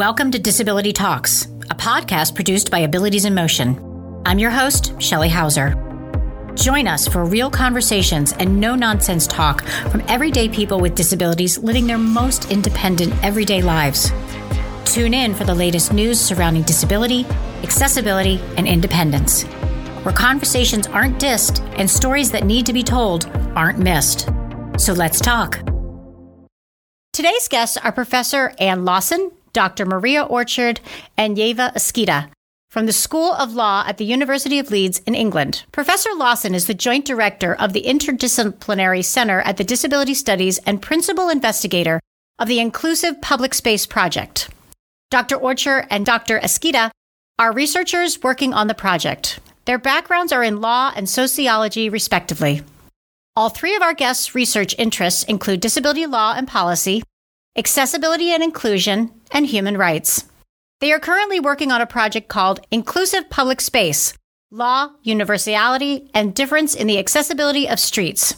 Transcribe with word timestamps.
Welcome 0.00 0.30
to 0.30 0.38
Disability 0.38 0.94
Talks, 0.94 1.44
a 1.68 1.74
podcast 1.74 2.34
produced 2.34 2.70
by 2.70 2.78
Abilities 2.78 3.26
in 3.26 3.34
Motion. 3.34 4.22
I'm 4.24 4.38
your 4.38 4.50
host, 4.50 4.98
Shelley 4.98 5.28
Hauser. 5.28 5.74
Join 6.54 6.88
us 6.88 7.06
for 7.06 7.26
real 7.26 7.50
conversations 7.50 8.32
and 8.32 8.58
no 8.58 8.74
nonsense 8.74 9.26
talk 9.26 9.62
from 9.90 10.02
everyday 10.08 10.48
people 10.48 10.80
with 10.80 10.94
disabilities 10.94 11.58
living 11.58 11.86
their 11.86 11.98
most 11.98 12.50
independent 12.50 13.12
everyday 13.22 13.60
lives. 13.60 14.10
Tune 14.86 15.12
in 15.12 15.34
for 15.34 15.44
the 15.44 15.54
latest 15.54 15.92
news 15.92 16.18
surrounding 16.18 16.62
disability, 16.62 17.26
accessibility, 17.62 18.40
and 18.56 18.66
independence, 18.66 19.42
where 20.02 20.14
conversations 20.14 20.86
aren't 20.86 21.20
dissed 21.20 21.60
and 21.78 21.90
stories 21.90 22.30
that 22.30 22.44
need 22.46 22.64
to 22.64 22.72
be 22.72 22.82
told 22.82 23.26
aren't 23.54 23.78
missed. 23.78 24.30
So 24.78 24.94
let's 24.94 25.20
talk. 25.20 25.60
Today's 27.12 27.48
guests 27.48 27.76
are 27.76 27.92
Professor 27.92 28.54
Anne 28.58 28.86
Lawson, 28.86 29.30
Dr. 29.52 29.86
Maria 29.86 30.22
Orchard, 30.22 30.80
and 31.16 31.36
Yeva 31.36 31.72
Eskyte 31.74 32.30
from 32.70 32.86
the 32.86 32.92
School 32.92 33.32
of 33.32 33.52
Law 33.52 33.84
at 33.86 33.98
the 33.98 34.04
University 34.04 34.60
of 34.60 34.70
Leeds 34.70 35.00
in 35.04 35.16
England. 35.16 35.64
Professor 35.72 36.10
Lawson 36.14 36.54
is 36.54 36.66
the 36.66 36.74
Joint 36.74 37.04
Director 37.04 37.54
of 37.56 37.72
the 37.72 37.82
Interdisciplinary 37.82 39.04
Center 39.04 39.40
at 39.40 39.56
the 39.56 39.64
Disability 39.64 40.14
Studies 40.14 40.58
and 40.58 40.80
Principal 40.80 41.28
Investigator 41.28 41.98
of 42.38 42.46
the 42.46 42.60
Inclusive 42.60 43.20
Public 43.20 43.54
Space 43.54 43.86
Project. 43.86 44.50
Dr. 45.10 45.34
Orchard 45.34 45.88
and 45.90 46.06
Dr. 46.06 46.38
Eskyte 46.38 46.90
are 47.40 47.52
researchers 47.52 48.22
working 48.22 48.54
on 48.54 48.68
the 48.68 48.74
project. 48.74 49.40
Their 49.64 49.78
backgrounds 49.78 50.32
are 50.32 50.44
in 50.44 50.60
law 50.60 50.92
and 50.94 51.08
sociology, 51.08 51.88
respectively. 51.88 52.62
All 53.34 53.48
three 53.48 53.74
of 53.74 53.82
our 53.82 53.94
guests' 53.94 54.34
research 54.34 54.76
interests 54.78 55.24
include 55.24 55.60
disability 55.60 56.06
law 56.06 56.34
and 56.36 56.46
policy, 56.46 57.02
accessibility 57.56 58.30
and 58.30 58.42
inclusion, 58.42 59.12
and 59.32 59.46
human 59.46 59.76
rights. 59.76 60.24
They 60.80 60.92
are 60.92 61.00
currently 61.00 61.40
working 61.40 61.70
on 61.72 61.80
a 61.80 61.86
project 61.86 62.28
called 62.28 62.60
Inclusive 62.70 63.28
Public 63.28 63.60
Space 63.60 64.14
Law, 64.50 64.90
Universality, 65.02 66.10
and 66.14 66.34
Difference 66.34 66.74
in 66.74 66.86
the 66.86 66.98
Accessibility 66.98 67.68
of 67.68 67.78
Streets, 67.78 68.34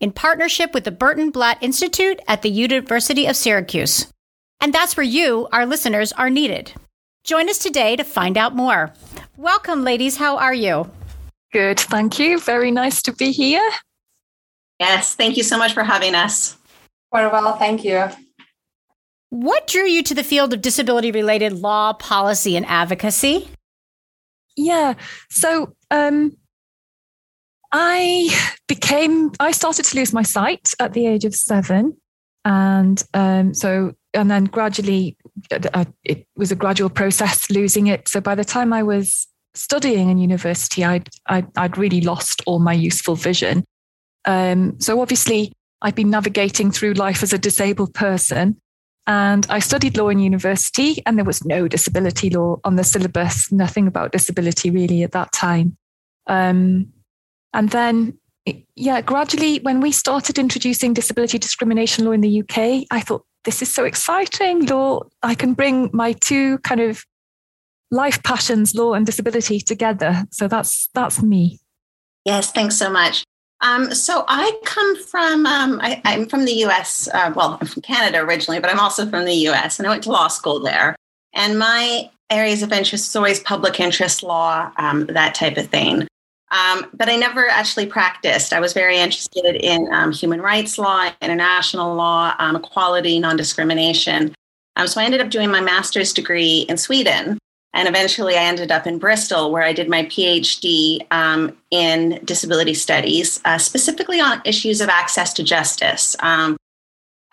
in 0.00 0.12
partnership 0.12 0.74
with 0.74 0.84
the 0.84 0.90
Burton 0.90 1.30
Blatt 1.30 1.62
Institute 1.62 2.20
at 2.28 2.42
the 2.42 2.50
University 2.50 3.26
of 3.26 3.36
Syracuse. 3.36 4.12
And 4.60 4.72
that's 4.72 4.96
where 4.96 5.04
you, 5.04 5.48
our 5.52 5.64
listeners, 5.64 6.12
are 6.12 6.30
needed. 6.30 6.72
Join 7.24 7.48
us 7.48 7.58
today 7.58 7.96
to 7.96 8.04
find 8.04 8.36
out 8.36 8.54
more. 8.54 8.92
Welcome, 9.36 9.84
ladies. 9.84 10.16
How 10.16 10.38
are 10.38 10.54
you? 10.54 10.90
Good. 11.52 11.78
Thank 11.78 12.18
you. 12.18 12.38
Very 12.40 12.70
nice 12.70 13.00
to 13.02 13.12
be 13.12 13.32
here. 13.32 13.70
Yes. 14.80 15.14
Thank 15.14 15.36
you 15.36 15.42
so 15.42 15.56
much 15.56 15.72
for 15.72 15.84
having 15.84 16.14
us. 16.14 16.56
Very 17.12 17.28
well. 17.30 17.56
Thank 17.56 17.84
you. 17.84 18.08
What 19.30 19.66
drew 19.66 19.84
you 19.84 20.02
to 20.04 20.14
the 20.14 20.22
field 20.22 20.52
of 20.52 20.62
disability 20.62 21.10
related 21.10 21.52
law, 21.52 21.92
policy, 21.92 22.56
and 22.56 22.64
advocacy? 22.66 23.48
Yeah. 24.56 24.94
So, 25.30 25.74
um, 25.90 26.36
I 27.72 28.28
became, 28.68 29.32
I 29.40 29.50
started 29.50 29.84
to 29.86 29.96
lose 29.96 30.12
my 30.12 30.22
sight 30.22 30.70
at 30.78 30.92
the 30.92 31.06
age 31.06 31.24
of 31.24 31.34
seven. 31.34 31.96
And 32.44 33.02
um, 33.12 33.54
so, 33.54 33.92
and 34.14 34.30
then 34.30 34.44
gradually, 34.44 35.16
uh, 35.50 35.84
it 36.04 36.26
was 36.36 36.52
a 36.52 36.56
gradual 36.56 36.88
process 36.88 37.50
losing 37.50 37.88
it. 37.88 38.08
So 38.08 38.20
by 38.20 38.34
the 38.34 38.44
time 38.44 38.72
I 38.72 38.82
was 38.82 39.26
studying 39.54 40.10
in 40.10 40.18
university, 40.18 40.84
I'd, 40.84 41.08
I'd, 41.26 41.48
I'd 41.56 41.76
really 41.76 42.00
lost 42.00 42.42
all 42.46 42.60
my 42.60 42.72
useful 42.72 43.16
vision. 43.16 43.64
Um, 44.24 44.80
so 44.80 45.00
obviously, 45.00 45.52
I've 45.82 45.94
been 45.94 46.10
navigating 46.10 46.70
through 46.70 46.94
life 46.94 47.22
as 47.22 47.32
a 47.32 47.38
disabled 47.38 47.94
person. 47.94 48.60
And 49.06 49.46
I 49.48 49.60
studied 49.60 49.96
law 49.96 50.08
in 50.08 50.18
university, 50.18 51.02
and 51.06 51.16
there 51.16 51.24
was 51.24 51.44
no 51.44 51.68
disability 51.68 52.30
law 52.30 52.58
on 52.64 52.76
the 52.76 52.84
syllabus, 52.84 53.52
nothing 53.52 53.86
about 53.86 54.12
disability 54.12 54.70
really 54.70 55.02
at 55.04 55.12
that 55.12 55.32
time. 55.32 55.76
Um, 56.26 56.92
and 57.54 57.70
then, 57.70 58.18
yeah, 58.74 59.00
gradually, 59.00 59.60
when 59.60 59.80
we 59.80 59.92
started 59.92 60.38
introducing 60.38 60.92
disability 60.92 61.38
discrimination 61.38 62.04
law 62.04 62.12
in 62.12 62.20
the 62.20 62.40
UK, 62.40 62.86
I 62.90 63.00
thought, 63.00 63.24
this 63.44 63.62
is 63.62 63.72
so 63.72 63.84
exciting. 63.84 64.66
Law, 64.66 65.02
I 65.22 65.36
can 65.36 65.54
bring 65.54 65.88
my 65.92 66.12
two 66.12 66.58
kind 66.58 66.80
of 66.80 67.04
life 67.92 68.22
passions, 68.24 68.74
law 68.74 68.92
and 68.92 69.06
disability, 69.06 69.60
together. 69.60 70.24
So 70.32 70.48
that's 70.48 70.88
that's 70.94 71.22
me. 71.22 71.60
Yes, 72.24 72.50
thanks 72.50 72.76
so 72.76 72.90
much. 72.90 73.24
Um, 73.60 73.94
so 73.94 74.24
I 74.28 74.58
come 74.64 74.96
from, 74.96 75.46
um, 75.46 75.80
I, 75.82 76.00
am 76.04 76.28
from 76.28 76.44
the 76.44 76.64
US. 76.64 77.08
Uh, 77.12 77.32
well, 77.34 77.58
I'm 77.60 77.66
from 77.66 77.82
Canada 77.82 78.18
originally, 78.18 78.60
but 78.60 78.70
I'm 78.70 78.80
also 78.80 79.08
from 79.08 79.24
the 79.24 79.34
US 79.48 79.78
and 79.78 79.86
I 79.86 79.90
went 79.90 80.02
to 80.04 80.10
law 80.10 80.28
school 80.28 80.60
there. 80.60 80.96
And 81.32 81.58
my 81.58 82.10
areas 82.30 82.62
of 82.62 82.72
interest 82.72 83.08
is 83.08 83.16
always 83.16 83.40
public 83.40 83.80
interest 83.80 84.22
law, 84.22 84.70
um, 84.76 85.06
that 85.06 85.34
type 85.34 85.56
of 85.56 85.68
thing. 85.68 86.06
Um, 86.50 86.86
but 86.94 87.08
I 87.08 87.16
never 87.16 87.48
actually 87.48 87.86
practiced. 87.86 88.52
I 88.52 88.60
was 88.60 88.72
very 88.72 88.98
interested 88.98 89.56
in 89.56 89.92
um, 89.92 90.12
human 90.12 90.40
rights 90.40 90.78
law, 90.78 91.10
international 91.20 91.94
law, 91.94 92.34
um, 92.38 92.56
equality, 92.56 93.18
non 93.18 93.36
discrimination. 93.36 94.34
so 94.86 95.00
I 95.00 95.04
ended 95.04 95.20
up 95.20 95.30
doing 95.30 95.50
my 95.50 95.60
master's 95.60 96.12
degree 96.12 96.60
in 96.68 96.76
Sweden. 96.76 97.38
And 97.76 97.86
eventually 97.86 98.36
I 98.36 98.42
ended 98.44 98.72
up 98.72 98.86
in 98.86 98.98
Bristol, 98.98 99.52
where 99.52 99.62
I 99.62 99.74
did 99.74 99.90
my 99.90 100.04
PhD 100.04 101.06
um, 101.10 101.54
in 101.70 102.18
disability 102.24 102.72
studies, 102.72 103.38
uh, 103.44 103.58
specifically 103.58 104.18
on 104.18 104.40
issues 104.46 104.80
of 104.80 104.88
access 104.88 105.34
to 105.34 105.42
justice, 105.42 106.16
um, 106.20 106.56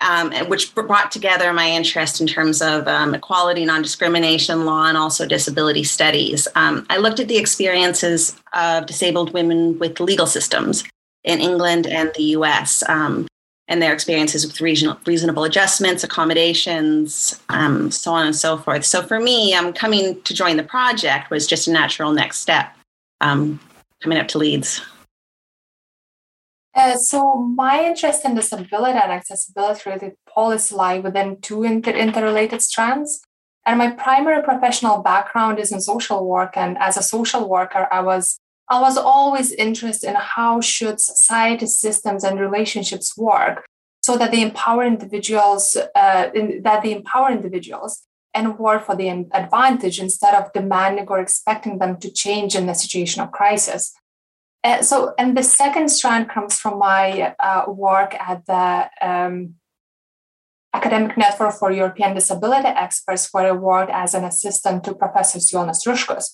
um, 0.02 0.34
which 0.50 0.76
brought 0.76 1.12
together 1.12 1.54
my 1.54 1.70
interest 1.70 2.20
in 2.20 2.28
terms 2.28 2.62
of 2.62 2.90
um, 2.90 3.16
equality, 3.16 3.64
non 3.64 3.82
discrimination 3.82 4.66
law, 4.66 4.86
and 4.88 4.98
also 4.98 5.26
disability 5.26 5.86
studies. 5.86 6.46
Um, 6.56 6.86
I 6.90 6.98
looked 6.98 7.22
at 7.22 7.30
the 7.30 7.38
experiences 7.38 8.36
of 8.54 8.86
disabled 8.86 9.32
women 9.32 9.80
with 9.80 10.02
legal 10.02 10.28
systems 10.28 10.84
in 11.24 11.40
England 11.40 11.88
and 11.88 12.12
the 12.18 12.24
US. 12.36 12.84
Um, 12.90 13.28
and 13.68 13.82
their 13.82 13.94
experiences 13.94 14.46
with 14.46 14.60
regional, 14.60 14.98
reasonable 15.06 15.46
adjustments, 15.46 16.04
accommodations, 16.04 17.40
um, 17.50 17.90
so 17.92 18.12
on 18.12 18.26
and 18.26 18.36
so 18.36 18.58
forth. 18.58 18.84
So 18.86 19.02
for 19.02 19.20
me, 19.20 19.54
um, 19.54 19.74
coming 19.74 20.22
to 20.24 20.34
join 20.34 20.58
the 20.58 20.64
project 20.64 21.30
was 21.30 21.48
just 21.48 21.68
a 21.68 21.72
natural 21.72 22.12
next 22.12 22.40
step 22.40 22.76
um, 23.22 23.60
coming 24.02 24.18
up 24.18 24.28
to 24.30 24.38
Leeds. 24.38 24.82
Uh, 26.76 26.96
so 26.96 27.36
my 27.36 27.86
interest 27.86 28.26
in 28.26 28.36
disability 28.36 28.98
and 28.98 29.12
accessibility 29.12 29.82
related 29.86 30.14
policy 30.28 30.76
lie 30.76 31.00
within 31.00 31.40
two 31.40 31.64
inter- 31.64 31.92
interrelated 31.92 32.62
strands. 32.62 33.22
And 33.66 33.78
my 33.78 33.92
primary 33.92 34.44
professional 34.44 35.02
background 35.02 35.60
is 35.60 35.72
in 35.72 35.80
social 35.80 36.28
work. 36.28 36.58
And 36.58 36.78
as 36.80 36.98
a 36.98 37.04
social 37.04 37.48
worker, 37.48 37.88
I 37.92 38.02
was 38.02 38.40
I 38.74 38.82
was 38.82 38.98
always 38.98 39.52
interested 39.52 40.10
in 40.10 40.16
how 40.16 40.60
should 40.60 41.00
society 41.00 41.68
systems 41.68 42.24
and 42.24 42.40
relationships 42.40 43.16
work 43.16 43.66
so 44.02 44.18
that 44.18 44.32
they 44.32 44.42
empower 44.42 44.84
individuals, 44.84 45.78
uh, 45.94 46.32
in, 46.34 46.64
that 46.64 46.82
they 46.82 46.92
empower 46.96 47.30
individuals 47.32 48.02
and 48.34 48.58
work 48.58 48.84
for 48.84 48.96
the 48.96 49.10
advantage 49.10 50.00
instead 50.00 50.34
of 50.34 50.52
demanding 50.54 51.08
or 51.08 51.20
expecting 51.20 51.78
them 51.78 51.98
to 51.98 52.12
change 52.12 52.56
in 52.56 52.68
a 52.68 52.74
situation 52.74 53.22
of 53.22 53.32
crisis. 53.32 53.94
Uh, 54.64 54.82
so, 54.82 55.14
and 55.20 55.38
the 55.38 55.44
second 55.44 55.90
strand 55.90 56.30
comes 56.30 56.58
from 56.58 56.80
my 56.80 57.36
uh, 57.40 57.66
work 57.68 58.16
at 58.16 58.44
the 58.48 58.90
um, 59.08 59.54
Academic 60.74 61.16
Network 61.16 61.54
for 61.54 61.72
European 61.72 62.16
Disability 62.16 62.70
Experts, 62.70 63.30
where 63.32 63.50
I 63.50 63.52
worked 63.52 63.92
as 63.92 64.16
an 64.16 64.24
assistant 64.24 64.84
to 64.86 64.96
Professor 64.96 65.40
Jonas 65.40 65.86
Ruškus. 65.86 66.32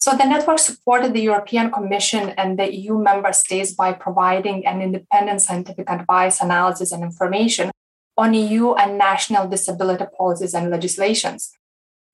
So 0.00 0.16
the 0.16 0.24
network 0.24 0.58
supported 0.58 1.12
the 1.12 1.20
European 1.20 1.70
Commission 1.70 2.30
and 2.30 2.58
the 2.58 2.74
EU 2.74 2.98
member 2.98 3.34
states 3.34 3.72
by 3.72 3.92
providing 3.92 4.66
an 4.66 4.80
independent 4.80 5.42
scientific 5.42 5.90
advice, 5.90 6.40
analysis, 6.40 6.90
and 6.90 7.02
information 7.02 7.70
on 8.16 8.32
EU 8.32 8.72
and 8.72 8.96
national 8.96 9.46
disability 9.48 10.06
policies 10.16 10.54
and 10.54 10.70
legislations. 10.70 11.52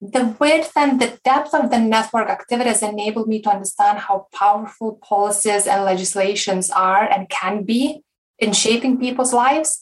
The 0.01 0.35
width 0.37 0.73
and 0.75 0.99
the 0.99 1.17
depth 1.23 1.53
of 1.53 1.71
the 1.71 1.79
network 1.79 2.29
activities 2.29 2.83
enabled 2.83 3.29
me 3.29 3.41
to 3.41 3.49
understand 3.49 3.99
how 3.99 4.27
powerful 4.33 4.99
policies 5.01 5.65
and 5.65 5.85
legislations 5.85 6.69
are 6.69 7.09
and 7.09 7.29
can 7.29 7.63
be 7.63 8.01
in 8.37 8.51
shaping 8.51 8.99
people's 8.99 9.33
lives. 9.33 9.81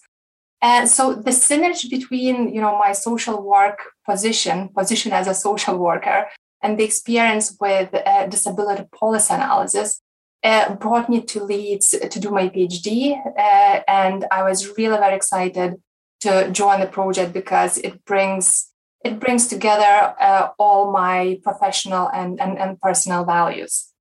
And 0.62 0.88
so 0.88 1.16
the 1.16 1.32
synergy 1.32 1.90
between, 1.90 2.54
you 2.54 2.62
know, 2.62 2.78
my 2.78 2.94
social 2.94 3.42
work 3.44 3.80
position, 4.08 4.70
position 4.70 5.12
as 5.12 5.28
a 5.28 5.34
social 5.34 5.78
worker, 5.78 6.28
and 6.66 6.80
the 6.80 6.84
experience 6.84 7.56
with 7.62 7.94
uh, 7.94 8.26
disability 8.26 8.86
policy 8.92 9.34
analysis 9.34 10.02
uh, 10.44 10.74
brought 10.76 11.10
me 11.10 11.22
to 11.22 11.44
Leeds 11.44 11.90
to 11.92 12.20
do 12.20 12.32
my 12.32 12.50
PhD. 12.50 13.16
Uh, 13.38 13.82
and 13.88 14.26
I 14.32 14.42
was 14.42 14.76
really 14.76 14.98
very 14.98 15.16
excited 15.16 15.76
to 16.22 16.50
join 16.52 16.80
the 16.80 16.88
project 16.88 17.34
because 17.34 17.78
it 17.78 18.04
brings 18.06 18.72
it 19.04 19.20
brings 19.20 19.48
together 19.48 20.16
uh, 20.20 20.48
all 20.58 20.92
my 20.92 21.40
professional 21.44 22.10
and, 22.10 22.42
and, 22.42 22.58
and 22.58 22.82
personal 22.82 23.24
values. 23.24 23.94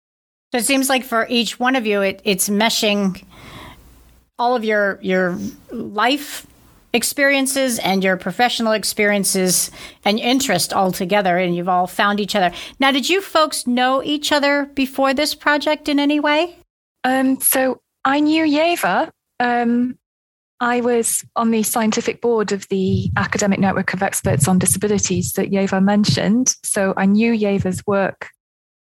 So 0.50 0.58
it 0.58 0.64
seems 0.64 0.88
like 0.88 1.04
for 1.04 1.26
each 1.28 1.60
one 1.60 1.76
of 1.76 1.84
you, 1.84 2.00
it, 2.00 2.22
it's 2.24 2.48
meshing 2.48 3.22
all 4.38 4.56
of 4.56 4.64
your 4.64 4.98
your 5.02 5.38
life 5.70 6.46
experiences 6.94 7.78
and 7.80 8.02
your 8.02 8.16
professional 8.16 8.72
experiences 8.72 9.70
and 10.04 10.18
interest 10.18 10.72
all 10.72 10.92
together, 10.92 11.36
and 11.36 11.54
you've 11.54 11.68
all 11.68 11.86
found 11.86 12.20
each 12.20 12.34
other. 12.34 12.54
Now, 12.78 12.92
did 12.92 13.10
you 13.10 13.20
folks 13.20 13.66
know 13.66 14.02
each 14.02 14.32
other 14.32 14.66
before 14.74 15.12
this 15.12 15.34
project 15.34 15.88
in 15.88 16.00
any 16.00 16.20
way? 16.20 16.56
Um, 17.02 17.40
so 17.40 17.80
I 18.04 18.20
knew 18.20 18.44
Yeva. 18.44 19.10
Um, 19.40 19.98
I 20.60 20.80
was 20.80 21.24
on 21.36 21.50
the 21.50 21.64
scientific 21.64 22.22
board 22.22 22.52
of 22.52 22.66
the 22.68 23.10
Academic 23.16 23.58
Network 23.58 23.92
of 23.92 24.02
Experts 24.02 24.46
on 24.46 24.58
Disabilities 24.58 25.32
that 25.32 25.50
Yeva 25.50 25.82
mentioned. 25.82 26.54
So 26.62 26.94
I 26.96 27.06
knew 27.06 27.32
Yeva's 27.32 27.82
work 27.86 28.30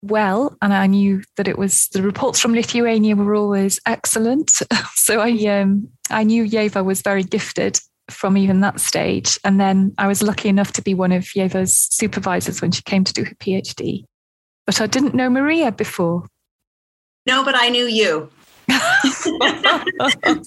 well, 0.03 0.55
and 0.61 0.73
I 0.73 0.85
knew 0.85 1.23
that 1.37 1.47
it 1.47 1.57
was 1.57 1.87
the 1.89 2.03
reports 2.03 2.39
from 2.39 2.53
Lithuania 2.53 3.15
were 3.15 3.35
always 3.35 3.79
excellent. 3.87 4.51
so 4.93 5.19
I 5.19 5.31
um, 5.47 5.89
I 6.11 6.23
knew 6.23 6.45
Yeva 6.45 6.85
was 6.85 7.01
very 7.01 7.23
gifted 7.23 7.79
from 8.09 8.37
even 8.37 8.61
that 8.61 8.79
stage. 8.79 9.39
And 9.43 9.59
then 9.59 9.93
I 9.97 10.07
was 10.07 10.21
lucky 10.21 10.49
enough 10.49 10.73
to 10.73 10.81
be 10.81 10.93
one 10.93 11.11
of 11.11 11.35
Yeva's 11.35 11.77
supervisors 11.77 12.61
when 12.61 12.71
she 12.71 12.81
came 12.81 13.03
to 13.03 13.13
do 13.13 13.23
her 13.23 13.35
PhD. 13.35 14.03
But 14.65 14.81
I 14.81 14.87
didn't 14.87 15.15
know 15.15 15.29
Maria 15.29 15.71
before. 15.71 16.25
No, 17.25 17.43
but 17.43 17.55
I 17.55 17.69
knew 17.69 17.85
you. 17.85 18.29
so 18.69 19.37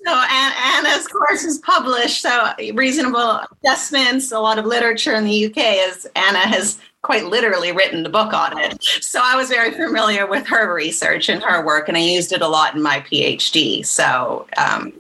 Anna's 0.09 1.07
course 1.07 1.45
is 1.45 1.59
published. 1.59 2.23
So 2.23 2.53
reasonable 2.75 3.41
adjustments, 3.63 4.33
a 4.33 4.41
lot 4.41 4.59
of 4.59 4.65
literature 4.65 5.15
in 5.15 5.25
the 5.25 5.47
UK, 5.47 5.59
as 5.59 6.07
Anna 6.15 6.39
has 6.39 6.79
quite 7.03 7.27
literally 7.27 7.73
written 7.73 8.03
the 8.03 8.09
book 8.09 8.33
on 8.33 8.59
it. 8.59 8.83
So 9.01 9.21
I 9.23 9.37
was 9.37 9.49
very 9.49 9.71
familiar 9.71 10.27
with 10.27 10.47
her 10.49 10.75
research 10.75 11.29
and 11.29 11.43
her 11.43 11.65
work, 11.65 11.89
and 11.89 11.97
I 11.97 12.01
used 12.01 12.33
it 12.33 12.43
a 12.43 12.49
lot 12.49 12.75
in 12.75 12.83
my 12.83 13.01
PhD. 13.01 13.85
So 13.85 14.47
um, 14.57 14.93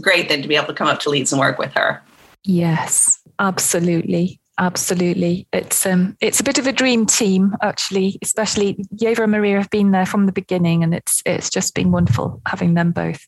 great 0.00 0.28
then 0.28 0.42
to 0.42 0.48
be 0.48 0.56
able 0.56 0.66
to 0.68 0.74
come 0.74 0.88
up 0.88 1.00
to 1.00 1.10
Leeds 1.10 1.32
and 1.32 1.40
work 1.40 1.58
with 1.58 1.72
her. 1.74 2.02
Yes, 2.44 3.18
absolutely. 3.38 4.40
Absolutely. 4.58 5.48
It's 5.52 5.84
um 5.84 6.16
it's 6.20 6.38
a 6.38 6.44
bit 6.44 6.58
of 6.58 6.66
a 6.66 6.72
dream 6.72 7.06
team 7.06 7.56
actually, 7.60 8.18
especially 8.22 8.74
Yeva 8.94 9.24
and 9.24 9.32
Maria 9.32 9.58
have 9.58 9.70
been 9.70 9.90
there 9.90 10.06
from 10.06 10.26
the 10.26 10.32
beginning 10.32 10.84
and 10.84 10.94
it's 10.94 11.22
it's 11.26 11.50
just 11.50 11.74
been 11.74 11.90
wonderful 11.90 12.40
having 12.46 12.74
them 12.74 12.92
both. 12.92 13.26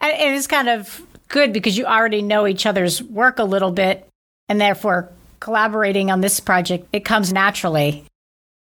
And 0.00 0.34
it's 0.36 0.46
kind 0.46 0.68
of 0.68 1.02
good 1.26 1.52
because 1.52 1.76
you 1.76 1.84
already 1.84 2.22
know 2.22 2.46
each 2.46 2.64
other's 2.64 3.02
work 3.02 3.40
a 3.40 3.44
little 3.44 3.72
bit 3.72 4.08
and 4.48 4.60
therefore 4.60 5.10
collaborating 5.40 6.12
on 6.12 6.20
this 6.20 6.38
project 6.38 6.86
it 6.92 7.04
comes 7.04 7.32
naturally. 7.32 8.04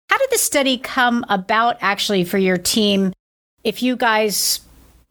How 0.09 0.17
did 0.17 0.29
the 0.29 0.37
study 0.37 0.77
come 0.77 1.25
about 1.29 1.77
actually 1.79 2.25
for 2.25 2.37
your 2.37 2.57
team 2.57 3.13
if 3.63 3.81
you 3.81 3.95
guys 3.95 4.59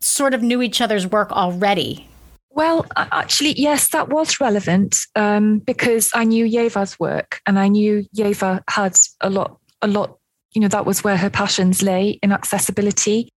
sort 0.04 0.34
of 0.34 0.42
knew 0.42 0.62
each 0.62 0.80
other's 0.80 1.06
work 1.06 1.32
already? 1.32 2.08
Well, 2.54 2.84
actually, 2.96 3.58
yes, 3.58 3.88
that 3.90 4.10
was 4.10 4.40
relevant 4.40 4.98
um, 5.16 5.60
because 5.60 6.10
I 6.14 6.24
knew 6.24 6.44
Yeva's 6.46 7.00
work 7.00 7.40
and 7.46 7.58
I 7.58 7.68
knew 7.68 8.04
Yeva 8.14 8.60
had 8.68 8.96
a 9.22 9.30
lot, 9.30 9.58
a 9.80 9.86
lot, 9.86 10.18
you 10.52 10.60
know, 10.60 10.68
that 10.68 10.84
was 10.84 11.02
where 11.02 11.16
her 11.16 11.30
passions 11.30 11.82
lay 11.82 12.18
in 12.22 12.30
accessibility. 12.30 13.30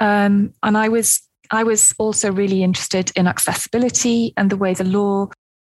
Um, 0.00 0.52
and 0.64 0.76
I 0.76 0.88
was, 0.88 1.20
I 1.52 1.62
was 1.62 1.94
also 1.98 2.32
really 2.32 2.64
interested 2.64 3.12
in 3.14 3.28
accessibility 3.28 4.34
and 4.36 4.50
the 4.50 4.56
way 4.56 4.74
the 4.74 4.84
law 4.84 5.28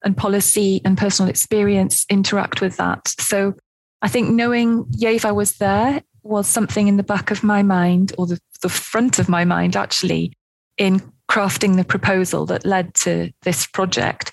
and 0.05 0.17
policy 0.17 0.81
and 0.85 0.97
personal 0.97 1.29
experience 1.29 2.07
interact 2.09 2.61
with 2.61 2.77
that. 2.77 3.09
So 3.19 3.55
I 4.01 4.09
think 4.09 4.31
knowing 4.31 4.85
Yeva 4.85 5.35
was 5.35 5.57
there 5.57 6.03
was 6.27 6.47
something 6.47 6.89
in 6.89 6.97
the 6.97 7.03
back 7.03 7.31
of 7.31 7.43
my 7.43 7.63
mind 7.63 8.13
or 8.19 8.27
the, 8.27 8.41
the 8.63 8.69
front 8.69 9.19
of 9.19 9.29
my 9.29 9.45
mind 9.45 9.77
actually 9.77 10.33
in 10.79 11.01
crafting 11.31 11.77
the 11.77 11.85
proposal 11.85 12.47
that 12.47 12.65
led 12.65 12.95
to 12.95 13.31
this 13.43 13.67
project. 13.67 14.33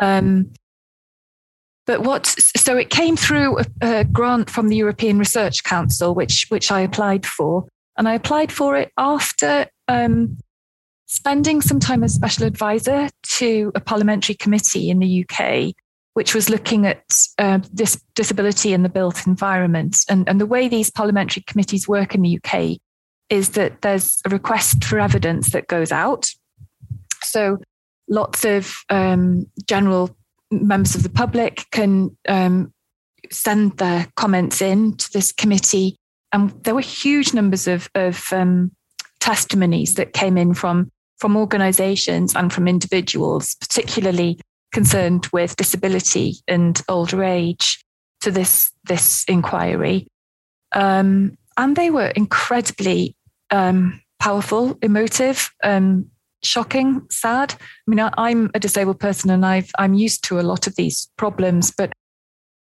Um, 0.00 0.52
but 1.86 2.02
what 2.02 2.26
so 2.26 2.76
it 2.76 2.90
came 2.90 3.16
through 3.16 3.58
a, 3.58 3.64
a, 3.82 4.04
grant 4.04 4.48
from 4.48 4.68
the 4.68 4.76
European 4.76 5.18
Research 5.18 5.64
Council, 5.64 6.14
which 6.14 6.46
which 6.48 6.70
I 6.70 6.80
applied 6.80 7.26
for, 7.26 7.66
and 7.96 8.08
I 8.08 8.14
applied 8.14 8.52
for 8.52 8.76
it 8.76 8.92
after 8.96 9.66
um, 9.88 10.38
spending 11.06 11.60
some 11.60 11.80
time 11.80 12.04
as 12.04 12.14
special 12.14 12.46
advisor 12.46 13.08
to 13.22 13.72
a 13.74 13.80
parliamentary 13.80 14.36
committee 14.36 14.90
in 14.90 15.00
the 15.00 15.24
UK, 15.24 15.74
which 16.14 16.34
was 16.34 16.50
looking 16.50 16.86
at 16.86 17.02
uh, 17.38 17.60
this 17.72 18.02
disability 18.14 18.72
in 18.72 18.82
the 18.82 18.88
built 18.88 19.26
environment 19.26 19.98
and, 20.08 20.28
and 20.28 20.40
the 20.40 20.46
way 20.46 20.68
these 20.68 20.90
parliamentary 20.90 21.42
committees 21.46 21.86
work 21.86 22.14
in 22.14 22.22
the 22.22 22.38
UK 22.42 22.78
is 23.28 23.50
that 23.50 23.82
there's 23.82 24.20
a 24.26 24.28
request 24.28 24.84
for 24.84 24.98
evidence 24.98 25.50
that 25.50 25.68
goes 25.68 25.92
out. 25.92 26.28
So 27.22 27.58
lots 28.08 28.44
of 28.44 28.74
um, 28.90 29.46
general 29.66 30.14
members 30.50 30.96
of 30.96 31.04
the 31.04 31.08
public 31.08 31.64
can 31.70 32.16
um, 32.28 32.72
send 33.30 33.78
their 33.78 34.08
comments 34.16 34.60
in 34.60 34.96
to 34.96 35.12
this 35.12 35.32
committee. 35.32 35.96
And 36.32 36.50
there 36.64 36.74
were 36.74 36.80
huge 36.80 37.32
numbers 37.32 37.68
of, 37.68 37.88
of 37.94 38.32
um, 38.32 38.72
testimonies 39.20 39.94
that 39.94 40.12
came 40.12 40.36
in 40.36 40.54
from, 40.54 40.90
from 41.18 41.36
organizations 41.36 42.34
and 42.34 42.52
from 42.52 42.66
individuals, 42.66 43.54
particularly 43.60 44.40
concerned 44.72 45.26
with 45.32 45.56
disability 45.56 46.36
and 46.46 46.80
older 46.88 47.24
age 47.24 47.82
to 48.20 48.30
this, 48.30 48.72
this 48.84 49.24
inquiry. 49.24 50.06
Um, 50.72 51.36
and 51.56 51.76
they 51.76 51.90
were 51.90 52.08
incredibly 52.08 53.16
um, 53.50 54.00
powerful, 54.20 54.78
emotive, 54.82 55.50
um, 55.64 56.06
shocking, 56.42 57.06
sad. 57.10 57.54
I 57.58 57.66
mean, 57.86 58.00
I, 58.00 58.30
am 58.30 58.50
a 58.54 58.60
disabled 58.60 59.00
person 59.00 59.30
and 59.30 59.44
I've, 59.44 59.70
I'm 59.78 59.94
used 59.94 60.24
to 60.24 60.38
a 60.38 60.42
lot 60.42 60.66
of 60.66 60.76
these 60.76 61.10
problems, 61.16 61.72
but 61.76 61.92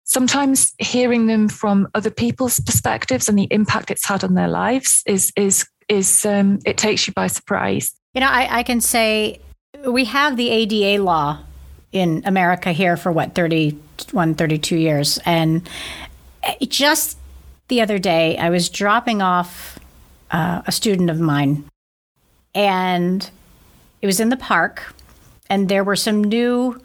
sometimes 0.09 0.73
hearing 0.79 1.27
them 1.27 1.47
from 1.47 1.87
other 1.93 2.09
people's 2.09 2.59
perspectives 2.59 3.29
and 3.29 3.37
the 3.37 3.47
impact 3.51 3.91
it's 3.91 4.05
had 4.05 4.23
on 4.23 4.33
their 4.33 4.47
lives 4.47 5.03
is 5.05 5.31
is 5.35 5.65
is 5.87 6.25
um, 6.25 6.59
it 6.65 6.77
takes 6.77 7.07
you 7.07 7.13
by 7.13 7.27
surprise. 7.27 7.93
You 8.13 8.21
know, 8.21 8.27
I, 8.27 8.59
I 8.59 8.63
can 8.63 8.81
say 8.81 9.39
we 9.87 10.05
have 10.05 10.35
the 10.35 10.49
ADA 10.49 11.01
law 11.01 11.39
in 11.91 12.21
America 12.25 12.71
here 12.71 12.97
for 12.97 13.11
what 13.11 13.35
31, 13.35 14.35
32 14.35 14.75
years, 14.75 15.19
and 15.25 15.67
just 16.67 17.17
the 17.67 17.81
other 17.81 17.99
day 17.99 18.37
I 18.37 18.49
was 18.49 18.69
dropping 18.69 19.21
off 19.21 19.79
uh, 20.31 20.61
a 20.65 20.71
student 20.71 21.09
of 21.09 21.19
mine, 21.19 21.65
and 22.53 23.29
it 24.01 24.05
was 24.05 24.19
in 24.19 24.29
the 24.29 24.37
park, 24.37 24.93
and 25.49 25.69
there 25.69 25.83
were 25.83 25.95
some 25.95 26.23
new 26.23 26.79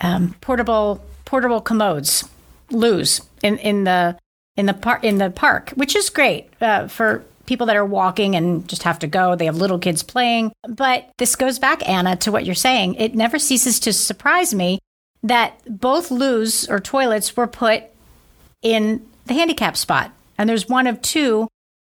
um, 0.00 0.34
portable 0.40 1.04
portable 1.24 1.60
commodes, 1.60 2.28
loos 2.70 3.20
in 3.42 3.58
in 3.58 3.84
the 3.84 4.18
in 4.56 4.66
the 4.66 4.74
park 4.74 5.04
in 5.04 5.18
the 5.18 5.30
park, 5.30 5.70
which 5.70 5.94
is 5.96 6.10
great 6.10 6.50
uh, 6.60 6.88
for 6.88 7.24
people 7.48 7.66
that 7.66 7.76
are 7.76 7.84
walking 7.84 8.36
and 8.36 8.68
just 8.68 8.84
have 8.84 8.98
to 9.00 9.06
go. 9.06 9.34
They 9.34 9.46
have 9.46 9.56
little 9.56 9.78
kids 9.78 10.02
playing. 10.02 10.52
But 10.68 11.10
this 11.16 11.34
goes 11.34 11.58
back, 11.58 11.88
Anna, 11.88 12.14
to 12.16 12.30
what 12.30 12.44
you're 12.44 12.54
saying. 12.54 12.94
It 12.96 13.14
never 13.14 13.38
ceases 13.38 13.80
to 13.80 13.92
surprise 13.92 14.54
me 14.54 14.78
that 15.22 15.58
both 15.66 16.10
loos 16.10 16.68
or 16.68 16.78
toilets 16.78 17.36
were 17.36 17.46
put 17.46 17.84
in 18.62 19.04
the 19.26 19.34
handicap 19.34 19.76
spot. 19.76 20.12
And 20.36 20.48
there's 20.48 20.68
one 20.68 20.86
of 20.86 21.02
two 21.02 21.48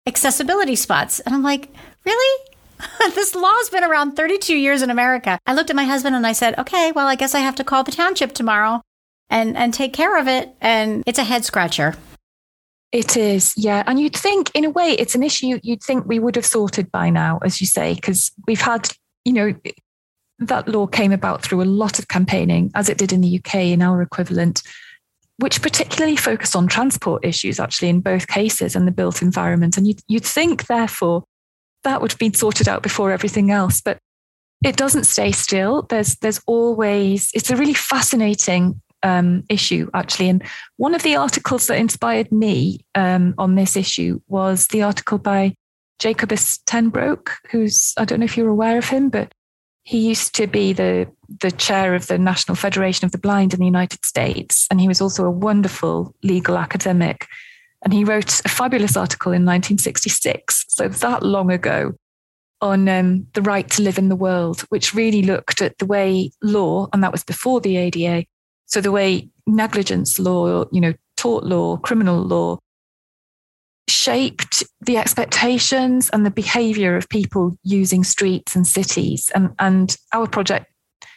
accessibility 0.06 0.76
spots. 0.76 1.20
And 1.20 1.34
I'm 1.34 1.42
like, 1.42 1.68
really? 2.04 2.44
this 3.14 3.34
law's 3.34 3.68
been 3.70 3.84
around 3.84 4.14
32 4.14 4.56
years 4.56 4.82
in 4.82 4.88
America. 4.88 5.38
I 5.46 5.54
looked 5.54 5.70
at 5.70 5.76
my 5.76 5.84
husband 5.84 6.14
and 6.14 6.26
I 6.26 6.32
said, 6.32 6.58
okay, 6.58 6.92
well, 6.92 7.08
I 7.08 7.16
guess 7.16 7.34
I 7.34 7.40
have 7.40 7.56
to 7.56 7.64
call 7.64 7.82
the 7.82 7.92
township 7.92 8.32
tomorrow 8.32 8.80
and, 9.28 9.56
and 9.56 9.74
take 9.74 9.92
care 9.92 10.16
of 10.16 10.28
it. 10.28 10.54
And 10.60 11.02
it's 11.06 11.18
a 11.18 11.24
head 11.24 11.44
scratcher. 11.44 11.96
It 12.92 13.16
is, 13.16 13.54
yeah. 13.56 13.84
And 13.86 14.00
you'd 14.00 14.16
think, 14.16 14.50
in 14.54 14.64
a 14.64 14.70
way, 14.70 14.92
it's 14.92 15.14
an 15.14 15.22
issue 15.22 15.60
you'd 15.62 15.82
think 15.82 16.06
we 16.06 16.18
would 16.18 16.34
have 16.34 16.46
sorted 16.46 16.90
by 16.90 17.08
now, 17.08 17.38
as 17.44 17.60
you 17.60 17.66
say, 17.66 17.94
because 17.94 18.32
we've 18.46 18.60
had, 18.60 18.88
you 19.24 19.32
know, 19.32 19.54
that 20.40 20.68
law 20.68 20.86
came 20.86 21.12
about 21.12 21.42
through 21.42 21.62
a 21.62 21.64
lot 21.64 21.98
of 21.98 22.08
campaigning, 22.08 22.72
as 22.74 22.88
it 22.88 22.98
did 22.98 23.12
in 23.12 23.20
the 23.20 23.38
UK 23.38 23.56
in 23.56 23.82
our 23.82 24.02
equivalent 24.02 24.62
which 25.40 25.62
particularly 25.62 26.16
focused 26.16 26.54
on 26.54 26.66
transport 26.66 27.24
issues, 27.24 27.58
actually, 27.58 27.88
in 27.88 28.00
both 28.00 28.26
cases 28.26 28.76
and 28.76 28.86
the 28.86 28.92
built 28.92 29.22
environment. 29.22 29.78
And 29.78 29.86
you'd, 29.86 30.02
you'd 30.06 30.24
think, 30.24 30.66
therefore, 30.66 31.24
that 31.82 32.02
would 32.02 32.12
have 32.12 32.18
been 32.18 32.34
sorted 32.34 32.68
out 32.68 32.82
before 32.82 33.10
everything 33.10 33.50
else. 33.50 33.80
But 33.80 33.98
it 34.62 34.76
doesn't 34.76 35.04
stay 35.04 35.32
still. 35.32 35.86
There's, 35.88 36.16
there's 36.16 36.42
always, 36.46 37.30
it's 37.32 37.48
a 37.48 37.56
really 37.56 37.72
fascinating 37.72 38.82
um, 39.02 39.44
issue, 39.48 39.90
actually. 39.94 40.28
And 40.28 40.42
one 40.76 40.94
of 40.94 41.02
the 41.02 41.16
articles 41.16 41.66
that 41.66 41.78
inspired 41.78 42.30
me 42.30 42.84
um, 42.94 43.34
on 43.38 43.54
this 43.54 43.76
issue 43.76 44.20
was 44.28 44.66
the 44.68 44.82
article 44.82 45.18
by 45.18 45.54
Jacobus 45.98 46.58
ten 46.66 46.88
Broek, 46.88 47.36
who's, 47.50 47.92
I 47.96 48.04
don't 48.04 48.20
know 48.20 48.24
if 48.24 48.36
you're 48.36 48.48
aware 48.48 48.78
of 48.78 48.88
him, 48.88 49.10
but 49.10 49.32
he 49.82 49.98
used 49.98 50.34
to 50.36 50.46
be 50.46 50.72
the 50.72 51.10
the 51.40 51.50
chair 51.50 51.94
of 51.94 52.08
the 52.08 52.18
National 52.18 52.56
Federation 52.56 53.04
of 53.04 53.12
the 53.12 53.18
Blind 53.18 53.54
in 53.54 53.60
the 53.60 53.66
United 53.66 54.04
States, 54.04 54.66
and 54.70 54.80
he 54.80 54.88
was 54.88 55.00
also 55.00 55.24
a 55.24 55.30
wonderful 55.30 56.14
legal 56.22 56.58
academic. 56.58 57.26
And 57.82 57.94
he 57.94 58.04
wrote 58.04 58.40
a 58.44 58.48
fabulous 58.48 58.96
article 58.96 59.32
in 59.32 59.46
1966, 59.46 60.66
so 60.68 60.88
that 60.88 61.22
long 61.22 61.50
ago, 61.50 61.94
on 62.60 62.88
um, 62.88 63.26
the 63.32 63.42
right 63.42 63.68
to 63.70 63.82
live 63.82 63.96
in 63.96 64.10
the 64.10 64.16
world, 64.16 64.60
which 64.68 64.94
really 64.94 65.22
looked 65.22 65.62
at 65.62 65.78
the 65.78 65.86
way 65.86 66.30
law, 66.42 66.88
and 66.92 67.02
that 67.02 67.12
was 67.12 67.24
before 67.24 67.60
the 67.60 67.76
ADA, 67.78 68.26
so 68.70 68.80
the 68.80 68.92
way 68.92 69.28
negligence 69.46 70.18
law, 70.18 70.64
you 70.70 70.80
know, 70.80 70.94
tort 71.16 71.44
law, 71.44 71.76
criminal 71.76 72.22
law, 72.22 72.58
shaped 73.88 74.62
the 74.80 74.96
expectations 74.96 76.08
and 76.10 76.24
the 76.24 76.30
behavior 76.30 76.96
of 76.96 77.08
people 77.08 77.56
using 77.64 78.04
streets 78.04 78.54
and 78.54 78.66
cities. 78.66 79.30
And, 79.34 79.50
and 79.58 79.96
our 80.12 80.28
project, 80.28 80.66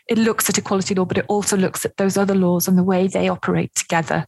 it 0.10 0.18
looks 0.18 0.50
at 0.50 0.58
equality 0.58 0.96
law, 0.96 1.06
but 1.06 1.20
it 1.20 1.26
also 1.30 1.56
looks 1.56 1.86
at 1.86 1.96
those 1.98 2.18
other 2.18 2.36
laws 2.36 2.68
and 2.68 2.76
the 2.76 2.84
way 2.84 3.08
they 3.08 3.30
operate 3.30 3.74
together 3.76 4.26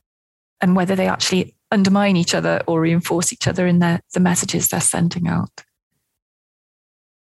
and 0.61 0.75
whether 0.75 0.95
they 0.95 1.07
actually 1.07 1.55
undermine 1.71 2.15
each 2.15 2.35
other 2.35 2.61
or 2.67 2.79
reinforce 2.79 3.33
each 3.33 3.47
other 3.47 3.65
in 3.65 3.79
their, 3.79 3.99
the 4.13 4.19
messages 4.19 4.67
they're 4.67 4.79
sending 4.79 5.27
out. 5.27 5.63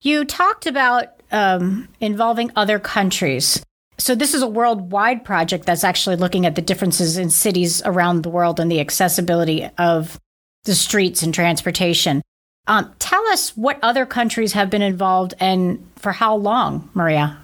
You 0.01 0.25
talked 0.25 0.67
about 0.67 1.21
um, 1.31 1.87
involving 2.01 2.51
other 2.57 2.77
countries. 2.77 3.63
So, 3.97 4.15
this 4.15 4.33
is 4.33 4.41
a 4.41 4.47
worldwide 4.47 5.23
project 5.23 5.65
that's 5.65 5.83
actually 5.83 6.15
looking 6.15 6.45
at 6.45 6.55
the 6.55 6.61
differences 6.61 7.17
in 7.17 7.29
cities 7.29 7.81
around 7.85 8.23
the 8.23 8.29
world 8.29 8.59
and 8.59 8.71
the 8.71 8.79
accessibility 8.79 9.69
of 9.77 10.19
the 10.65 10.75
streets 10.75 11.21
and 11.21 11.33
transportation. 11.33 12.21
Um, 12.67 12.93
tell 12.99 13.25
us 13.27 13.55
what 13.55 13.77
other 13.81 14.05
countries 14.05 14.53
have 14.53 14.69
been 14.69 14.81
involved 14.81 15.33
and 15.39 15.85
for 15.97 16.13
how 16.13 16.35
long, 16.35 16.89
Maria? 16.93 17.37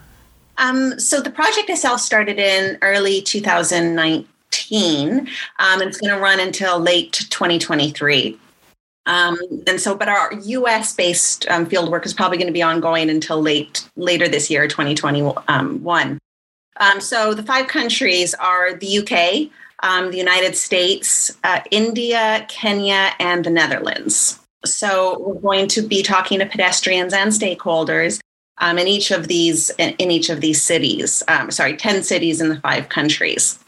Um, 0.58 1.00
so, 1.00 1.22
the 1.22 1.29
project 1.29 1.70
itself 1.70 2.01
started 2.01 2.39
in 2.39 2.77
early 2.82 3.22
2019, 3.22 5.20
um, 5.20 5.27
and 5.60 5.82
it's 5.84 5.98
going 5.98 6.13
to 6.13 6.20
run 6.20 6.39
until 6.39 6.79
late 6.79 7.13
2023. 7.13 8.38
Um, 9.06 9.38
and 9.65 9.79
so, 9.79 9.96
but 9.96 10.08
our 10.08 10.34
U.S. 10.34 10.96
based 10.96 11.48
um, 11.50 11.65
field 11.65 11.89
work 11.89 12.06
is 12.06 12.13
probably 12.13 12.38
going 12.38 12.48
to 12.48 12.53
be 12.53 12.62
ongoing 12.62 13.10
until 13.10 13.41
late 13.41 13.89
later 13.96 14.27
this 14.27 14.50
year, 14.50 14.68
2021. 14.68 15.36
Um, 15.48 15.82
so 17.00 17.33
the 17.33 17.43
five 17.43 17.67
countries 17.67 18.33
are 18.36 18.74
the 18.74 19.00
UK, 19.00 19.51
um, 19.83 20.12
the 20.12 20.17
United 20.17 20.55
States, 20.55 21.31
uh, 21.43 21.62
India, 21.71 22.45
Kenya, 22.50 23.12
and 23.19 23.45
the 23.45 23.50
Netherlands. 23.50 24.39
So 24.65 25.19
we're 25.19 25.41
going 25.41 25.67
to 25.69 25.81
be 25.81 26.03
talking 26.03 26.39
to 26.39 26.45
pedestrians 26.45 27.13
and 27.13 27.31
stakeholders 27.31 28.19
um, 28.57 28.77
in 28.77 28.88
each 28.88 29.12
of 29.12 29.27
these 29.27 29.69
in, 29.71 29.91
in 29.95 30.12
each 30.12 30.29
of 30.29 30.41
these 30.41 30.62
cities. 30.62 31.24
Um, 31.27 31.51
sorry, 31.51 31.77
ten 31.77 32.03
cities 32.03 32.41
in 32.41 32.50
the 32.50 32.59
five 32.59 32.89
countries. 32.89 33.59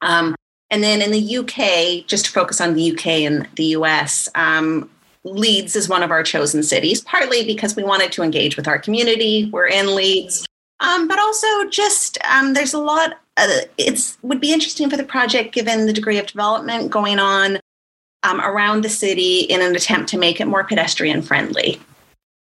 Um, 0.00 0.36
and 0.70 0.82
then 0.82 1.00
in 1.00 1.10
the 1.10 1.38
UK, 1.38 2.06
just 2.06 2.26
to 2.26 2.30
focus 2.30 2.60
on 2.60 2.74
the 2.74 2.92
UK 2.92 3.06
and 3.06 3.48
the 3.56 3.64
US, 3.78 4.28
um, 4.34 4.88
Leeds 5.24 5.74
is 5.74 5.88
one 5.88 6.02
of 6.02 6.10
our 6.10 6.22
chosen 6.22 6.62
cities, 6.62 7.00
partly 7.00 7.44
because 7.44 7.74
we 7.74 7.82
wanted 7.82 8.12
to 8.12 8.22
engage 8.22 8.56
with 8.56 8.68
our 8.68 8.78
community. 8.78 9.48
We're 9.52 9.66
in 9.66 9.94
Leeds. 9.94 10.46
Um, 10.80 11.08
but 11.08 11.18
also 11.18 11.46
just 11.70 12.18
um, 12.24 12.54
there's 12.54 12.74
a 12.74 12.78
lot 12.78 13.18
uh, 13.36 13.60
would 14.22 14.40
be 14.40 14.52
interesting 14.52 14.88
for 14.90 14.96
the 14.96 15.04
project 15.04 15.54
given 15.54 15.86
the 15.86 15.92
degree 15.92 16.18
of 16.18 16.26
development 16.26 16.90
going 16.90 17.18
on 17.18 17.58
um, 18.22 18.40
around 18.40 18.82
the 18.82 18.88
city 18.88 19.40
in 19.40 19.60
an 19.60 19.74
attempt 19.74 20.08
to 20.10 20.18
make 20.18 20.40
it 20.40 20.46
more 20.46 20.64
pedestrian 20.64 21.22
friendly 21.22 21.80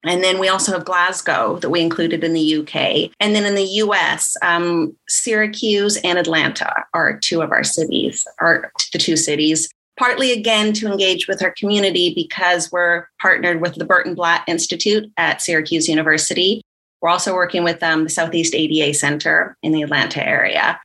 and 0.05 0.23
then 0.23 0.39
we 0.39 0.47
also 0.47 0.71
have 0.71 0.85
Glasgow 0.85 1.57
that 1.59 1.69
we 1.69 1.81
included 1.81 2.23
in 2.23 2.33
the 2.33 2.57
UK. 2.57 3.11
And 3.19 3.35
then 3.35 3.45
in 3.45 3.55
the 3.55 3.63
US, 3.63 4.37
um, 4.41 4.95
Syracuse 5.09 5.97
and 5.97 6.19
Atlanta 6.19 6.71
are 6.93 7.17
two 7.17 7.41
of 7.41 7.51
our 7.51 7.63
cities, 7.63 8.25
are 8.39 8.71
the 8.93 8.99
two 8.99 9.17
cities. 9.17 9.69
Partly 9.97 10.31
again 10.31 10.73
to 10.73 10.91
engage 10.91 11.27
with 11.27 11.41
our 11.41 11.51
community 11.51 12.13
because 12.13 12.71
we're 12.71 13.07
partnered 13.19 13.61
with 13.61 13.75
the 13.75 13.85
Burton 13.85 14.13
Blatt 14.13 14.43
Institute 14.47 15.09
at 15.17 15.41
Syracuse 15.41 15.87
University. 15.87 16.61
We're 17.01 17.09
also 17.09 17.33
working 17.33 17.63
with 17.63 17.81
um, 17.83 18.05
the 18.05 18.09
Southeast 18.09 18.55
ADA 18.55 18.93
Center 18.93 19.57
in 19.61 19.71
the 19.71 19.83
Atlanta 19.83 20.25
area. 20.27 20.79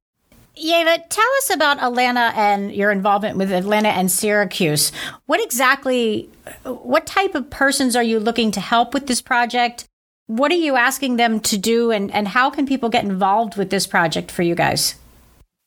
Yeva, 0.56 1.02
tell 1.08 1.28
us 1.38 1.50
about 1.50 1.82
Atlanta 1.82 2.32
and 2.36 2.74
your 2.74 2.90
involvement 2.90 3.38
with 3.38 3.50
Atlanta 3.50 3.88
and 3.88 4.10
Syracuse. 4.10 4.92
What 5.26 5.42
exactly, 5.42 6.28
what 6.64 7.06
type 7.06 7.34
of 7.34 7.48
persons 7.48 7.96
are 7.96 8.02
you 8.02 8.18
looking 8.20 8.50
to 8.52 8.60
help 8.60 8.92
with 8.92 9.06
this 9.06 9.22
project? 9.22 9.86
What 10.26 10.52
are 10.52 10.56
you 10.56 10.76
asking 10.76 11.16
them 11.16 11.40
to 11.40 11.58
do, 11.58 11.90
and, 11.90 12.10
and 12.12 12.28
how 12.28 12.50
can 12.50 12.66
people 12.66 12.88
get 12.88 13.04
involved 13.04 13.56
with 13.56 13.70
this 13.70 13.86
project 13.86 14.30
for 14.30 14.42
you 14.42 14.54
guys? 14.54 14.96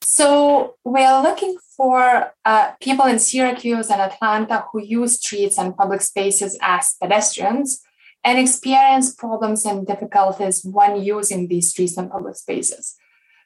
So, 0.03 0.75
we're 0.83 1.21
looking 1.21 1.57
for 1.75 2.31
uh, 2.45 2.71
people 2.81 3.05
in 3.05 3.19
Syracuse 3.19 3.89
and 3.89 3.99
Atlanta 3.99 4.65
who 4.71 4.81
use 4.81 5.15
streets 5.15 5.57
and 5.57 5.75
public 5.75 6.01
spaces 6.01 6.57
as 6.61 6.95
pedestrians 7.01 7.81
and 8.23 8.39
experience 8.39 9.13
problems 9.13 9.65
and 9.65 9.85
difficulties 9.85 10.63
when 10.63 11.01
using 11.01 11.47
these 11.47 11.69
streets 11.69 11.97
and 11.97 12.09
public 12.09 12.35
spaces. 12.35 12.95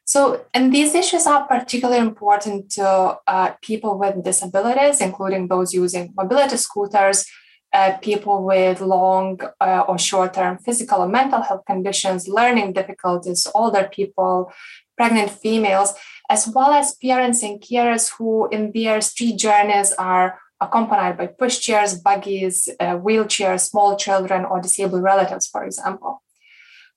So, 0.05 0.46
and 0.53 0.74
these 0.74 0.96
issues 0.96 1.27
are 1.27 1.46
particularly 1.48 2.00
important 2.00 2.72
to 2.72 3.17
uh, 3.27 3.51
people 3.62 3.98
with 3.98 4.24
disabilities, 4.24 5.01
including 5.01 5.50
those 5.50 5.74
using 5.74 6.13
mobility 6.15 6.55
scooters, 6.55 7.25
uh, 7.74 7.98
people 7.98 8.46
with 8.46 8.79
long 8.79 9.39
uh, 9.60 9.84
or 9.88 9.98
short 10.00 10.34
term 10.34 10.57
physical 10.60 11.01
or 11.01 11.10
mental 11.10 11.41
health 11.41 11.65
conditions, 11.65 12.29
learning 12.29 12.72
difficulties, 12.72 13.48
older 13.53 13.89
people, 13.91 14.51
pregnant 14.96 15.29
females, 15.29 15.93
as 16.29 16.48
well 16.48 16.72
as 16.72 16.96
parents 16.96 17.43
and 17.43 17.60
carers 17.62 18.12
who, 18.17 18.48
in 18.50 18.72
their 18.74 19.01
street 19.01 19.38
journeys, 19.38 19.91
are 19.93 20.39
accompanied 20.59 21.17
by 21.17 21.27
pushchairs, 21.27 22.01
buggies, 22.01 22.69
uh, 22.79 22.97
wheelchairs, 22.97 23.69
small 23.69 23.95
children, 23.95 24.45
or 24.45 24.61
disabled 24.61 25.03
relatives, 25.03 25.47
for 25.47 25.63
example. 25.63 26.23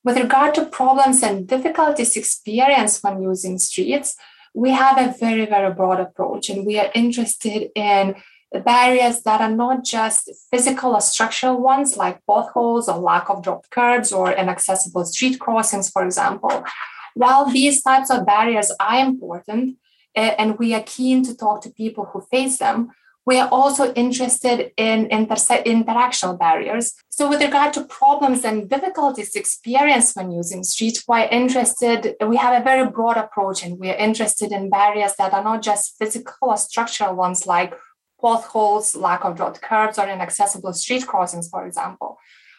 With 0.02 0.17
regard 0.17 0.55
to 0.55 0.64
problems 0.64 1.23
and 1.23 1.47
difficulties 1.47 2.17
experienced 2.17 3.05
when 3.05 3.23
using 3.23 3.59
streets, 3.59 4.17
we 4.55 4.71
have 4.71 4.99
a 4.99 5.14
very, 5.19 5.47
very 5.47 5.73
broad 5.75 6.00
approach, 6.00 6.49
and 6.49 6.67
we 6.67 6.79
are 6.79 6.90
interested 6.95 7.71
in 7.75 8.17
barriers 8.64 9.23
that 9.23 9.40
are 9.40 9.50
not 9.50 9.85
just 9.85 10.31
physical 10.50 10.95
or 10.95 11.00
structural 11.00 11.61
ones, 11.61 11.97
like 11.97 12.25
potholes 12.26 12.88
or 12.88 12.99
lack 12.99 13.31
of 13.31 13.43
dropped 13.43 13.71
curbs 13.71 14.11
or 14.11 14.33
inaccessible 14.33 15.05
street 15.05 15.38
crossings, 15.38 15.88
for 15.88 16.05
example. 16.05 16.64
While 17.14 17.50
these 17.50 17.83
types 17.83 18.11
of 18.11 18.26
barriers 18.26 18.73
are 18.81 18.99
important, 18.99 19.76
eh, 20.17 20.35
and 20.38 20.59
we 20.59 20.75
are 20.75 20.83
keen 20.85 21.23
to 21.25 21.37
talk 21.37 21.61
to 21.62 21.71
people 21.71 22.07
who 22.07 22.23
face 22.23 22.59
them, 22.59 22.90
we 23.27 23.39
are 23.39 23.49
also 23.49 23.93
interested 23.93 24.73
in 24.77 25.07
inter- 25.11 25.35
interactional 25.35 26.39
barriers. 26.39 26.95
So, 27.11 27.29
with 27.29 27.43
regard 27.43 27.73
to 27.75 27.85
problems 27.85 28.45
and 28.45 28.69
difficulties 28.69 29.37
experienced 29.37 30.17
when 30.17 30.33
using 30.33 30.65
streets, 30.65 31.05
we're 31.07 31.29
interested, 31.31 32.17
we 32.27 32.37
have 32.37 32.61
a 32.61 32.65
very 32.65 32.89
broad 32.89 33.17
approach 33.17 33.62
and 33.62 33.79
we 33.79 33.91
are 33.91 33.97
interested 33.97 34.53
in 34.53 34.71
barriers 34.71 35.15
that 35.19 35.35
are 35.35 35.45
not 35.45 35.62
just 35.62 35.97
physical 35.99 36.49
or 36.49 36.57
structural 36.57 37.15
ones 37.15 37.47
like 37.47 37.75
potholes, 38.21 38.95
lack 38.95 39.25
of 39.25 39.37
dropped 39.37 39.61
curbs, 39.61 39.99
or 39.99 40.09
inaccessible 40.09 40.73
street 40.73 41.07
crossings, 41.07 41.49
for 41.49 41.67
example. 41.67 42.19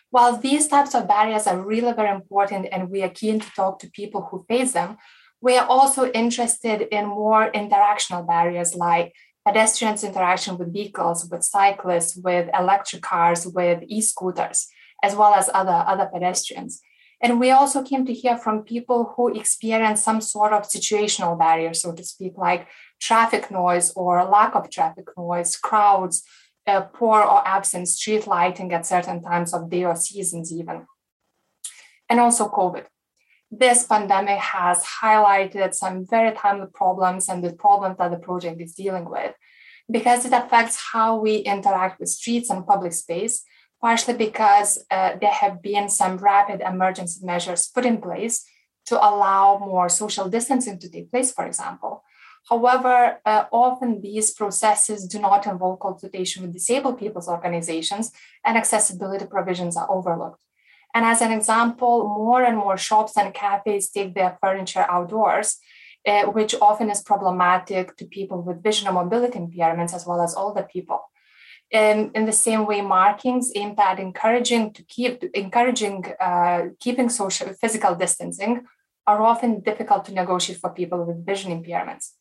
While 0.09 0.37
these 0.37 0.67
types 0.67 0.93
of 0.93 1.07
barriers 1.07 1.47
are 1.47 1.59
really 1.59 1.93
very 1.93 2.09
important 2.09 2.67
and 2.71 2.89
we 2.89 3.01
are 3.01 3.09
keen 3.09 3.39
to 3.39 3.51
talk 3.51 3.79
to 3.79 3.89
people 3.89 4.27
who 4.29 4.45
face 4.47 4.73
them, 4.73 4.97
we 5.39 5.57
are 5.57 5.65
also 5.65 6.11
interested 6.11 6.81
in 6.91 7.07
more 7.07 7.51
interactional 7.51 8.27
barriers 8.27 8.75
like 8.75 9.13
pedestrians' 9.45 10.03
interaction 10.03 10.57
with 10.57 10.73
vehicles, 10.73 11.27
with 11.29 11.43
cyclists, 11.43 12.15
with 12.15 12.49
electric 12.57 13.01
cars, 13.01 13.47
with 13.47 13.83
e-scooters, 13.87 14.67
as 15.03 15.15
well 15.15 15.33
as 15.33 15.49
other, 15.53 15.83
other 15.87 16.09
pedestrians. 16.11 16.81
And 17.23 17.39
we 17.39 17.51
also 17.51 17.83
came 17.83 18.05
to 18.05 18.13
hear 18.13 18.37
from 18.37 18.63
people 18.63 19.13
who 19.15 19.27
experience 19.29 20.03
some 20.03 20.21
sort 20.21 20.53
of 20.53 20.63
situational 20.63 21.37
barrier, 21.37 21.73
so 21.73 21.91
to 21.91 22.03
speak, 22.03 22.33
like 22.37 22.67
traffic 22.99 23.51
noise 23.51 23.91
or 23.95 24.23
lack 24.25 24.55
of 24.55 24.69
traffic 24.69 25.05
noise, 25.15 25.55
crowds, 25.55 26.23
uh, 26.65 26.81
poor 26.81 27.21
or 27.21 27.47
absent 27.47 27.87
street 27.87 28.27
lighting 28.27 28.73
at 28.73 28.85
certain 28.85 29.21
times 29.21 29.53
of 29.53 29.69
day 29.69 29.83
or 29.83 29.95
seasons, 29.95 30.51
even. 30.51 30.85
And 32.09 32.19
also 32.19 32.49
COVID 32.49 32.85
this 33.51 33.83
pandemic 33.83 34.39
has 34.39 34.83
highlighted 34.83 35.73
some 35.73 36.05
very 36.05 36.33
timely 36.35 36.67
problems 36.73 37.27
and 37.27 37.43
the 37.43 37.53
problems 37.53 37.97
that 37.97 38.09
the 38.09 38.17
project 38.17 38.61
is 38.61 38.73
dealing 38.73 39.09
with 39.09 39.33
because 39.91 40.25
it 40.25 40.31
affects 40.31 40.81
how 40.93 41.19
we 41.19 41.37
interact 41.37 41.99
with 41.99 42.07
streets 42.07 42.49
and 42.49 42.65
public 42.65 42.93
space, 42.93 43.43
partially 43.81 44.13
because 44.13 44.83
uh, 44.89 45.17
there 45.19 45.31
have 45.31 45.61
been 45.61 45.89
some 45.89 46.17
rapid 46.17 46.61
emergency 46.61 47.25
measures 47.25 47.67
put 47.67 47.85
in 47.85 47.99
place 47.99 48.45
to 48.85 48.95
allow 48.95 49.57
more 49.59 49.89
social 49.89 50.29
distancing 50.29 50.79
to 50.79 50.89
take 50.89 51.11
place, 51.11 51.31
for 51.33 51.45
example. 51.45 52.03
However, 52.49 53.19
uh, 53.25 53.45
often 53.51 54.01
these 54.01 54.31
processes 54.31 55.05
do 55.05 55.19
not 55.19 55.45
involve 55.45 55.79
consultation 55.79 56.41
with 56.41 56.53
disabled 56.53 56.97
people's 56.97 57.27
organizations, 57.27 58.11
and 58.45 58.57
accessibility 58.57 59.25
provisions 59.25 59.77
are 59.77 59.91
overlooked. 59.91 60.39
And 60.93 61.05
as 61.05 61.21
an 61.21 61.31
example, 61.31 62.07
more 62.07 62.43
and 62.43 62.57
more 62.57 62.77
shops 62.77 63.17
and 63.17 63.33
cafes 63.33 63.89
take 63.89 64.13
their 64.13 64.37
furniture 64.41 64.85
outdoors, 64.89 65.57
uh, 66.07 66.23
which 66.23 66.53
often 66.61 66.89
is 66.89 67.01
problematic 67.01 67.95
to 67.97 68.05
people 68.05 68.41
with 68.41 68.63
vision 68.63 68.87
or 68.87 68.93
mobility 68.93 69.39
impairments 69.39 69.93
as 69.93 70.05
well 70.05 70.21
as 70.21 70.35
older 70.35 70.63
people. 70.63 71.01
in, 71.71 72.11
in 72.13 72.25
the 72.25 72.33
same 72.33 72.65
way, 72.65 72.81
markings 72.81 73.51
aimed 73.55 73.79
at 73.79 73.99
encouraging 73.99 74.73
to 74.73 74.83
keep 74.83 75.23
encouraging 75.33 76.05
uh, 76.19 76.63
keeping 76.79 77.09
social 77.09 77.53
physical 77.53 77.95
distancing 77.95 78.65
are 79.07 79.21
often 79.21 79.61
difficult 79.61 80.05
to 80.05 80.13
negotiate 80.13 80.59
for 80.59 80.69
people 80.69 81.03
with 81.05 81.25
vision 81.25 81.51
impairments. 81.51 82.11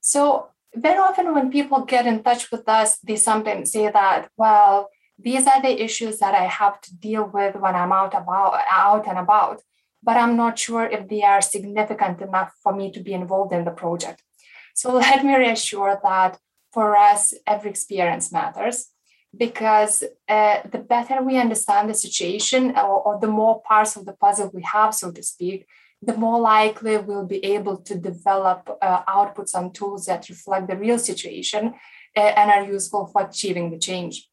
So 0.00 0.48
very 0.74 0.98
often 0.98 1.34
when 1.34 1.50
people 1.50 1.84
get 1.84 2.06
in 2.06 2.22
touch 2.22 2.50
with 2.52 2.68
us, 2.68 2.98
they 2.98 3.16
sometimes 3.16 3.72
say 3.72 3.90
that, 3.90 4.28
well, 4.36 4.90
these 5.18 5.46
are 5.46 5.62
the 5.62 5.82
issues 5.82 6.18
that 6.18 6.34
I 6.34 6.44
have 6.44 6.80
to 6.82 6.94
deal 6.94 7.24
with 7.24 7.56
when 7.56 7.74
I'm 7.74 7.92
out 7.92 8.14
about 8.14 8.60
out 8.70 9.08
and 9.08 9.18
about, 9.18 9.62
but 10.02 10.16
I'm 10.16 10.36
not 10.36 10.58
sure 10.58 10.84
if 10.86 11.08
they 11.08 11.22
are 11.22 11.40
significant 11.40 12.20
enough 12.20 12.52
for 12.62 12.74
me 12.74 12.90
to 12.92 13.00
be 13.00 13.12
involved 13.12 13.52
in 13.52 13.64
the 13.64 13.70
project. 13.70 14.22
So 14.74 14.94
let 14.94 15.24
me 15.24 15.34
reassure 15.34 15.98
that 16.02 16.38
for 16.72 16.96
us, 16.96 17.32
every 17.46 17.70
experience 17.70 18.30
matters 18.30 18.88
because 19.36 20.02
uh, 20.28 20.58
the 20.70 20.78
better 20.78 21.22
we 21.22 21.36
understand 21.36 21.88
the 21.88 21.94
situation 21.94 22.76
or, 22.76 23.02
or, 23.06 23.20
the 23.20 23.26
more 23.26 23.60
parts 23.62 23.96
of 23.96 24.06
the 24.06 24.12
puzzle 24.12 24.50
we 24.52 24.62
have, 24.62 24.94
so 24.94 25.10
to 25.10 25.22
speak, 25.22 25.66
the 26.02 26.16
more 26.16 26.40
likely 26.40 26.96
we'll 26.98 27.26
be 27.26 27.44
able 27.44 27.76
to 27.78 27.96
develop 27.96 28.70
uh, 28.80 29.02
outputs 29.04 29.54
and 29.54 29.74
tools 29.74 30.06
that 30.06 30.28
reflect 30.28 30.68
the 30.68 30.76
real 30.76 30.98
situation 30.98 31.74
uh, 32.16 32.20
and 32.20 32.50
are 32.50 32.70
useful 32.70 33.06
for 33.06 33.22
achieving 33.22 33.70
the 33.70 33.78
change. 33.78 34.28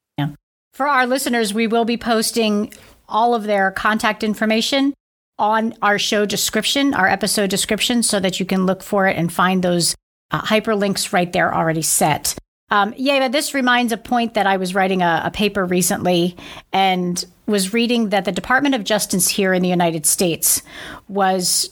For 0.73 0.87
our 0.87 1.05
listeners, 1.05 1.53
we 1.53 1.67
will 1.67 1.85
be 1.85 1.97
posting 1.97 2.73
all 3.07 3.35
of 3.35 3.43
their 3.43 3.71
contact 3.71 4.23
information 4.23 4.93
on 5.37 5.75
our 5.83 5.99
show 5.99 6.25
description, 6.25 6.95
our 6.95 7.07
episode 7.07 7.51
description, 7.51 8.01
so 8.01 8.19
that 8.19 8.39
you 8.39 8.45
can 8.45 8.65
look 8.65 8.81
for 8.81 9.07
it 9.07 9.15
and 9.15 9.31
find 9.31 9.63
those 9.63 9.95
uh, 10.31 10.41
hyperlinks 10.41 11.13
right 11.13 11.31
there 11.31 11.53
already 11.53 11.83
set. 11.83 12.35
Um, 12.71 12.95
yeah, 12.97 13.27
this 13.27 13.53
reminds 13.53 13.93
a 13.93 13.97
point 13.97 14.33
that 14.33 14.47
I 14.47 14.57
was 14.57 14.73
writing 14.73 15.03
a, 15.03 15.21
a, 15.25 15.31
paper 15.31 15.63
recently 15.63 16.35
and 16.71 17.23
was 17.45 17.71
reading 17.71 18.09
that 18.09 18.25
the 18.25 18.31
Department 18.31 18.73
of 18.73 18.83
Justice 18.83 19.27
here 19.27 19.53
in 19.53 19.61
the 19.61 19.69
United 19.69 20.07
States 20.07 20.63
was 21.07 21.69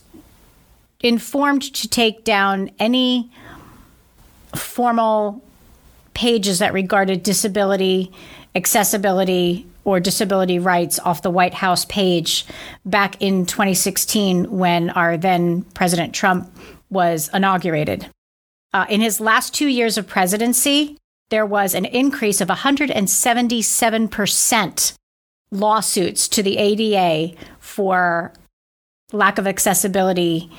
informed 1.00 1.64
to 1.74 1.88
take 1.88 2.24
down 2.24 2.70
any 2.78 3.32
formal 4.56 5.44
pages 6.14 6.60
that 6.60 6.72
regarded 6.72 7.24
disability, 7.24 8.12
accessibility, 8.56 9.68
or 9.84 10.00
disability 10.00 10.60
rights 10.60 11.00
off 11.00 11.24
the 11.24 11.32
White 11.32 11.56
House 11.56 11.84
page 11.86 12.46
back 12.86 13.22
in 13.22 13.46
2016 13.46 14.58
when 14.58 14.90
our 14.92 15.18
then 15.18 15.64
President 15.74 16.14
Trump 16.14 16.50
was 16.90 17.30
inaugurated. 17.34 18.08
Uh, 18.74 18.86
in 18.90 19.02
his 19.02 19.20
last 19.20 19.54
two 19.54 19.68
years 19.68 19.98
of 19.98 20.08
presidency, 20.08 20.98
there 21.30 21.46
was 21.46 21.74
an 21.74 21.84
increase 21.86 22.40
of 22.42 22.50
177% 22.50 24.94
lawsuits 25.52 26.28
to 26.28 26.44
the 26.44 26.58
ADA 26.58 27.36
for 27.60 28.34
lack 29.12 29.38
of 29.38 29.48
accessibility 29.48 30.52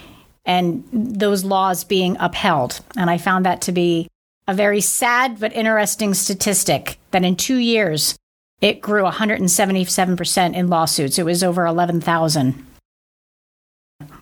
and 0.44 0.84
those 0.92 1.44
laws 1.44 1.84
being 1.84 2.16
upheld. 2.18 2.80
And 2.96 3.08
I 3.08 3.18
found 3.18 3.46
that 3.46 3.60
to 3.62 3.70
be 3.72 4.08
a 4.52 4.54
very 4.54 4.82
sad 4.82 5.40
but 5.40 5.54
interesting 5.54 6.12
statistic 6.12 6.98
that 7.10 7.24
in 7.24 7.36
two 7.36 7.56
years, 7.56 8.18
it 8.60 8.82
grew 8.82 9.04
177% 9.04 10.54
in 10.54 10.68
lawsuits. 10.68 11.18
It 11.18 11.24
was 11.24 11.42
over 11.42 11.64
11,000. 11.64 12.66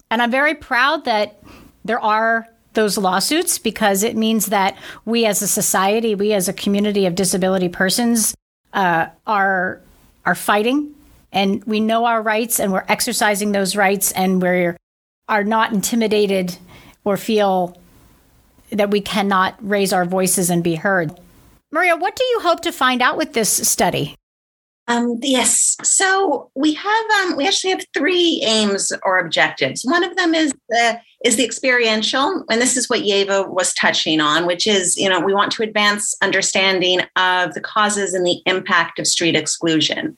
And 0.08 0.22
I'm 0.22 0.30
very 0.30 0.54
proud 0.54 1.04
that 1.04 1.42
there 1.84 1.98
are 1.98 2.46
those 2.74 2.96
lawsuits 2.96 3.58
because 3.58 4.04
it 4.04 4.16
means 4.16 4.46
that 4.46 4.78
we 5.04 5.26
as 5.26 5.42
a 5.42 5.48
society, 5.48 6.14
we 6.14 6.32
as 6.32 6.48
a 6.48 6.52
community 6.52 7.06
of 7.06 7.16
disability 7.16 7.68
persons, 7.68 8.32
uh, 8.72 9.06
are 9.26 9.80
are 10.24 10.34
fighting, 10.36 10.94
and 11.32 11.64
we 11.64 11.80
know 11.80 12.04
our 12.04 12.22
rights, 12.22 12.60
and 12.60 12.72
we're 12.72 12.84
exercising 12.86 13.50
those 13.50 13.74
rights, 13.74 14.12
and 14.12 14.40
we 14.40 14.70
are 15.28 15.44
not 15.44 15.72
intimidated 15.72 16.56
or 17.04 17.16
feel 17.16 17.79
that 18.72 18.90
we 18.90 19.00
cannot 19.00 19.56
raise 19.60 19.92
our 19.92 20.04
voices 20.04 20.50
and 20.50 20.62
be 20.62 20.76
heard. 20.76 21.18
Maria, 21.72 21.96
what 21.96 22.16
do 22.16 22.24
you 22.24 22.40
hope 22.40 22.60
to 22.60 22.72
find 22.72 23.00
out 23.00 23.16
with 23.16 23.32
this 23.32 23.68
study? 23.68 24.16
Um, 24.88 25.18
yes. 25.22 25.76
So 25.84 26.50
we 26.56 26.74
have 26.74 27.10
um, 27.22 27.36
we 27.36 27.46
actually 27.46 27.70
have 27.70 27.84
three 27.94 28.42
aims 28.44 28.90
or 29.04 29.20
objectives. 29.20 29.84
One 29.84 30.02
of 30.02 30.16
them 30.16 30.34
is 30.34 30.52
the 30.68 31.00
is 31.24 31.36
the 31.36 31.44
experiential, 31.44 32.44
and 32.50 32.60
this 32.60 32.76
is 32.76 32.90
what 32.90 33.02
Yeva 33.02 33.48
was 33.48 33.72
touching 33.74 34.20
on, 34.20 34.46
which 34.46 34.66
is 34.66 34.96
you 34.96 35.08
know 35.08 35.20
we 35.20 35.32
want 35.32 35.52
to 35.52 35.62
advance 35.62 36.16
understanding 36.22 37.02
of 37.14 37.54
the 37.54 37.60
causes 37.60 38.14
and 38.14 38.26
the 38.26 38.42
impact 38.46 38.98
of 38.98 39.06
street 39.06 39.36
exclusion. 39.36 40.16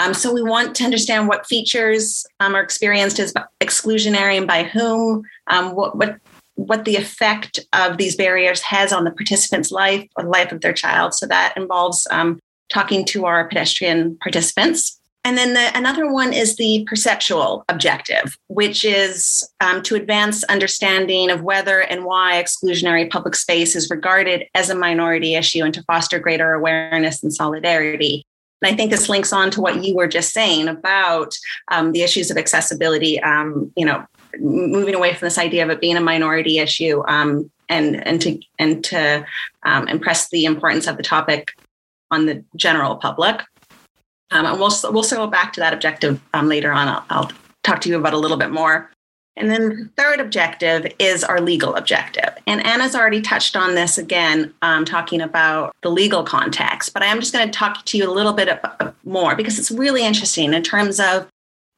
Um, 0.00 0.14
so 0.14 0.32
we 0.32 0.42
want 0.42 0.74
to 0.76 0.84
understand 0.84 1.28
what 1.28 1.46
features 1.46 2.24
um, 2.40 2.54
are 2.54 2.62
experienced 2.62 3.18
as 3.18 3.34
exclusionary 3.60 4.38
and 4.38 4.46
by 4.46 4.62
whom, 4.62 5.22
um, 5.48 5.74
what, 5.74 5.96
what 5.96 6.18
what 6.66 6.84
the 6.84 6.96
effect 6.96 7.58
of 7.72 7.96
these 7.96 8.16
barriers 8.16 8.60
has 8.60 8.92
on 8.92 9.04
the 9.04 9.10
participant's 9.10 9.70
life 9.70 10.06
or 10.16 10.24
the 10.24 10.30
life 10.30 10.52
of 10.52 10.60
their 10.60 10.74
child. 10.74 11.14
So 11.14 11.26
that 11.26 11.54
involves 11.56 12.06
um, 12.10 12.38
talking 12.70 13.04
to 13.06 13.24
our 13.24 13.48
pedestrian 13.48 14.16
participants. 14.18 15.00
And 15.24 15.36
then 15.36 15.54
the, 15.54 15.76
another 15.76 16.10
one 16.10 16.32
is 16.32 16.56
the 16.56 16.86
perceptual 16.88 17.64
objective, 17.68 18.36
which 18.48 18.84
is 18.84 19.46
um, 19.60 19.82
to 19.82 19.94
advance 19.94 20.44
understanding 20.44 21.30
of 21.30 21.42
whether 21.42 21.80
and 21.80 22.04
why 22.04 22.42
exclusionary 22.42 23.10
public 23.10 23.34
space 23.34 23.74
is 23.76 23.90
regarded 23.90 24.44
as 24.54 24.70
a 24.70 24.74
minority 24.74 25.34
issue 25.34 25.64
and 25.64 25.74
to 25.74 25.82
foster 25.84 26.18
greater 26.18 26.52
awareness 26.52 27.22
and 27.22 27.34
solidarity. 27.34 28.24
And 28.62 28.72
I 28.72 28.76
think 28.76 28.90
this 28.90 29.08
links 29.08 29.32
on 29.32 29.50
to 29.52 29.60
what 29.60 29.82
you 29.82 29.94
were 29.94 30.08
just 30.08 30.32
saying 30.32 30.68
about 30.68 31.34
um, 31.68 31.92
the 31.92 32.02
issues 32.02 32.30
of 32.30 32.36
accessibility, 32.36 33.20
um, 33.22 33.72
you 33.76 33.86
know, 33.86 34.04
moving 34.38 34.94
away 34.94 35.14
from 35.14 35.26
this 35.26 35.38
idea 35.38 35.62
of 35.64 35.70
it 35.70 35.80
being 35.80 35.96
a 35.96 36.00
minority 36.00 36.58
issue 36.58 37.02
um, 37.06 37.50
and, 37.68 38.06
and 38.06 38.20
to, 38.22 38.40
and 38.58 38.84
to 38.84 39.24
um, 39.62 39.88
impress 39.88 40.28
the 40.30 40.44
importance 40.44 40.86
of 40.86 40.96
the 40.96 41.02
topic 41.02 41.52
on 42.10 42.26
the 42.26 42.44
general 42.56 42.96
public. 42.96 43.42
Um, 44.32 44.46
and 44.46 44.60
we'll 44.60 44.72
we'll 44.92 45.02
circle 45.02 45.26
back 45.26 45.52
to 45.54 45.60
that 45.60 45.72
objective 45.72 46.20
um, 46.34 46.48
later 46.48 46.72
on. 46.72 46.88
I'll, 46.88 47.04
I'll, 47.10 47.32
talk 47.62 47.82
to 47.82 47.90
you 47.90 47.98
about 47.98 48.14
a 48.14 48.16
little 48.16 48.38
bit 48.38 48.50
more. 48.50 48.90
And 49.36 49.50
then 49.50 49.68
the 49.68 49.90
third 49.96 50.18
objective 50.18 50.86
is 50.98 51.22
our 51.22 51.40
legal 51.40 51.74
objective. 51.74 52.30
And 52.46 52.64
Anna's 52.64 52.94
already 52.94 53.20
touched 53.20 53.54
on 53.54 53.74
this 53.74 53.98
again, 53.98 54.54
um, 54.62 54.86
talking 54.86 55.20
about 55.20 55.74
the 55.82 55.90
legal 55.90 56.22
context. 56.22 56.94
But 56.94 57.02
I 57.02 57.06
am 57.06 57.20
just 57.20 57.34
going 57.34 57.46
to 57.46 57.52
talk 57.52 57.84
to 57.84 57.98
you 57.98 58.08
a 58.08 58.12
little 58.12 58.32
bit 58.32 58.64
more 59.04 59.36
because 59.36 59.58
it's 59.58 59.70
really 59.70 60.04
interesting 60.04 60.54
in 60.54 60.62
terms 60.62 60.98
of 60.98 61.28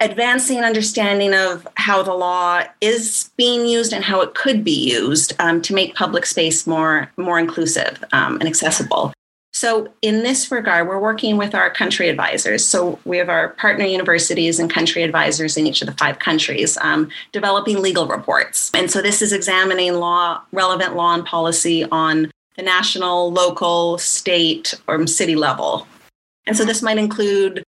advancing 0.03 0.59
understanding 0.65 1.33
of 1.33 1.67
how 1.77 2.03
the 2.03 2.13
law 2.13 2.63
is 2.81 3.31
being 3.37 3.67
used 3.67 3.93
and 3.93 4.05
how 4.05 4.21
it 4.21 4.35
could 4.35 4.65
be 4.65 4.91
used 4.91 5.33
um, 5.39 5.63
to 5.63 5.75
make 5.75 5.95
public 5.95 6.27
space 6.27 6.67
more 6.67 7.11
more 7.17 7.39
inclusive 7.39 8.03
um, 8.13 8.35
and 8.41 8.49
accessible. 8.49 9.13
So, 9.55 9.93
in 10.01 10.23
this 10.23 10.51
regard, 10.51 10.89
we're 10.89 10.99
working 10.99 11.37
with 11.37 11.55
our 11.55 11.71
country 11.71 12.09
advisors. 12.09 12.65
So, 12.65 12.99
we 13.05 13.19
have 13.19 13.29
our 13.29 13.51
partner 13.51 13.85
universities 13.85 14.59
and 14.59 14.69
country 14.69 15.03
advisors 15.03 15.57
in 15.57 15.67
each 15.67 15.83
of 15.83 15.87
the 15.87 15.95
five 15.95 16.19
countries 16.19 16.79
um, 16.79 17.11
developing 17.33 17.81
legal 17.81 18.07
reports. 18.07 18.71
And 18.75 18.91
so, 18.91 19.03
this 19.03 19.21
is 19.23 19.33
examining 19.33 19.95
law, 19.95 20.41
relevant 20.53 20.97
law 20.97 21.15
and 21.15 21.25
policy 21.25 21.85
on 21.93 22.31
the 22.57 22.63
national, 22.63 23.31
local, 23.31 23.99
state, 23.99 24.75
or 24.89 25.07
city 25.07 25.37
level. 25.37 25.87
And 26.47 26.57
so, 26.57 26.65
this 26.65 26.83
might 26.83 26.99
include 26.99 27.63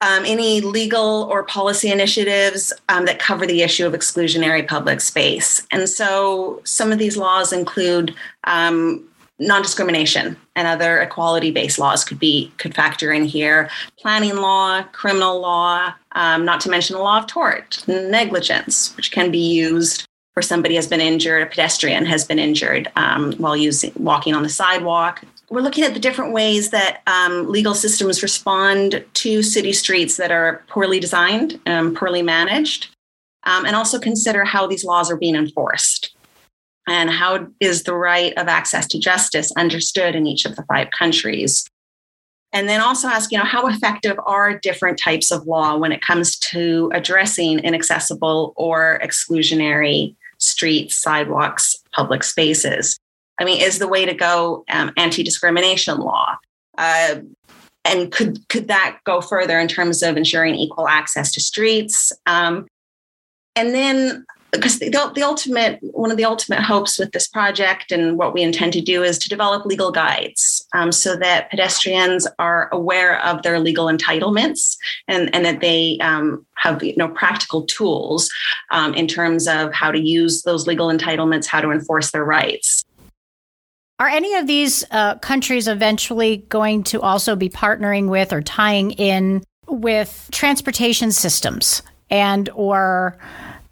um, 0.00 0.24
any 0.26 0.60
legal 0.60 1.24
or 1.30 1.42
policy 1.44 1.90
initiatives 1.90 2.72
um, 2.88 3.06
that 3.06 3.18
cover 3.18 3.46
the 3.46 3.62
issue 3.62 3.86
of 3.86 3.94
exclusionary 3.94 4.66
public 4.66 5.00
space. 5.00 5.66
And 5.70 5.88
so, 5.88 6.60
some 6.64 6.92
of 6.92 6.98
these 6.98 7.16
laws 7.16 7.52
include 7.52 8.14
um, 8.44 9.08
non-discrimination 9.38 10.36
and 10.54 10.66
other 10.68 11.00
equality-based 11.00 11.78
laws 11.78 12.04
could 12.04 12.18
be 12.18 12.50
could 12.56 12.74
factor 12.74 13.12
in 13.12 13.24
here 13.24 13.68
planning 13.98 14.36
law 14.36 14.82
criminal 14.92 15.38
law 15.40 15.92
um, 16.12 16.44
not 16.46 16.58
to 16.58 16.70
mention 16.70 16.96
the 16.96 17.02
law 17.02 17.18
of 17.18 17.26
tort 17.26 17.84
negligence 17.86 18.96
which 18.96 19.12
can 19.12 19.30
be 19.30 19.38
used 19.38 20.06
where 20.32 20.42
somebody 20.42 20.74
has 20.74 20.86
been 20.86 21.02
injured 21.02 21.42
a 21.42 21.46
pedestrian 21.46 22.06
has 22.06 22.24
been 22.24 22.38
injured 22.38 22.90
um, 22.96 23.32
while 23.34 23.54
using 23.54 23.92
walking 23.96 24.34
on 24.34 24.42
the 24.42 24.48
sidewalk 24.48 25.22
we're 25.50 25.60
looking 25.60 25.84
at 25.84 25.94
the 25.94 26.00
different 26.00 26.32
ways 26.32 26.70
that 26.70 27.02
um, 27.06 27.48
legal 27.48 27.74
systems 27.74 28.22
respond 28.22 29.04
to 29.14 29.42
city 29.42 29.72
streets 29.72 30.16
that 30.16 30.32
are 30.32 30.64
poorly 30.68 30.98
designed 30.98 31.60
and 31.66 31.96
poorly 31.96 32.22
managed 32.22 32.88
um, 33.44 33.64
and 33.64 33.76
also 33.76 33.98
consider 33.98 34.44
how 34.44 34.66
these 34.66 34.84
laws 34.84 35.10
are 35.10 35.16
being 35.16 35.36
enforced. 35.36 36.14
And 36.88 37.10
how 37.10 37.48
is 37.60 37.82
the 37.82 37.94
right 37.94 38.32
of 38.36 38.48
access 38.48 38.86
to 38.88 38.98
justice 38.98 39.52
understood 39.56 40.14
in 40.14 40.26
each 40.26 40.44
of 40.44 40.56
the 40.56 40.64
five 40.64 40.90
countries? 40.96 41.68
And 42.52 42.68
then 42.68 42.80
also 42.80 43.08
ask 43.08 43.32
you 43.32 43.38
know 43.38 43.44
how 43.44 43.66
effective 43.66 44.18
are 44.24 44.58
different 44.58 44.98
types 44.98 45.30
of 45.30 45.46
law 45.46 45.76
when 45.76 45.92
it 45.92 46.00
comes 46.00 46.38
to 46.38 46.90
addressing 46.94 47.58
inaccessible 47.60 48.52
or 48.56 49.00
exclusionary 49.02 50.14
streets 50.38 50.96
sidewalks 50.96 51.76
public 51.92 52.22
spaces 52.22 52.98
i 53.38 53.44
mean 53.44 53.60
is 53.60 53.78
the 53.78 53.88
way 53.88 54.04
to 54.04 54.14
go 54.14 54.64
um, 54.70 54.90
anti-discrimination 54.96 55.98
law 55.98 56.36
Uh, 56.78 57.16
and 57.86 58.12
could 58.12 58.46
could 58.48 58.68
that 58.68 58.98
go 59.04 59.20
further 59.20 59.58
in 59.58 59.68
terms 59.68 60.02
of 60.02 60.16
ensuring 60.16 60.54
equal 60.54 60.88
access 60.88 61.32
to 61.32 61.40
streets? 61.40 62.12
Um, 62.26 62.66
and 63.54 63.74
then 63.74 64.26
because 64.52 64.78
the, 64.78 64.90
the 65.14 65.22
ultimate 65.22 65.78
one 65.82 66.10
of 66.10 66.16
the 66.16 66.24
ultimate 66.24 66.60
hopes 66.60 66.98
with 66.98 67.12
this 67.12 67.28
project 67.28 67.92
and 67.92 68.16
what 68.16 68.32
we 68.32 68.42
intend 68.42 68.72
to 68.72 68.80
do 68.80 69.02
is 69.02 69.18
to 69.18 69.28
develop 69.28 69.66
legal 69.66 69.90
guides 69.90 70.66
um, 70.72 70.92
so 70.92 71.16
that 71.16 71.50
pedestrians 71.50 72.26
are 72.38 72.68
aware 72.72 73.22
of 73.24 73.42
their 73.42 73.58
legal 73.58 73.86
entitlements 73.86 74.76
and, 75.08 75.34
and 75.34 75.44
that 75.44 75.60
they 75.60 75.98
um, 76.00 76.46
have 76.56 76.82
you 76.82 76.94
know 76.96 77.08
practical 77.08 77.62
tools 77.62 78.30
um, 78.70 78.94
in 78.94 79.06
terms 79.06 79.46
of 79.48 79.72
how 79.74 79.90
to 79.90 80.00
use 80.00 80.42
those 80.42 80.66
legal 80.66 80.88
entitlements 80.88 81.46
how 81.46 81.60
to 81.60 81.70
enforce 81.70 82.12
their 82.12 82.24
rights 82.24 82.84
are 83.98 84.08
any 84.08 84.34
of 84.34 84.46
these 84.46 84.84
uh, 84.90 85.16
countries 85.16 85.68
eventually 85.68 86.38
going 86.48 86.82
to 86.84 87.00
also 87.00 87.34
be 87.34 87.48
partnering 87.48 88.08
with 88.08 88.32
or 88.32 88.42
tying 88.42 88.90
in 88.92 89.42
with 89.68 90.28
transportation 90.32 91.10
systems 91.10 91.82
and 92.10 92.48
or 92.50 93.18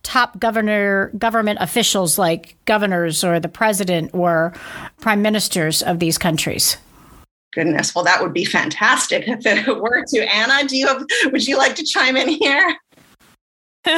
top 0.03 0.39
governor 0.39 1.11
government 1.19 1.59
officials 1.61 2.19
like 2.19 2.57
governors 2.65 3.25
or 3.25 3.39
the 3.41 3.49
president 3.49 4.11
or 4.15 4.53
prime 5.01 5.23
ministers 5.23 5.83
of 5.83 5.99
these 5.99 6.19
countries? 6.19 6.77
Goodness, 7.53 7.95
well, 7.95 8.05
that 8.05 8.23
would 8.23 8.33
be 8.33 8.45
fantastic 8.45 9.25
if 9.29 9.45
it 9.45 9.67
were 9.81 10.05
to. 10.09 10.35
Anna, 10.35 10.67
do 10.67 10.77
you 10.77 10.87
have? 10.87 11.05
Would 11.33 11.47
you 11.47 11.59
like 11.59 11.75
to 11.77 11.85
chime 11.85 12.17
in 12.17 12.29
here? 12.29 12.77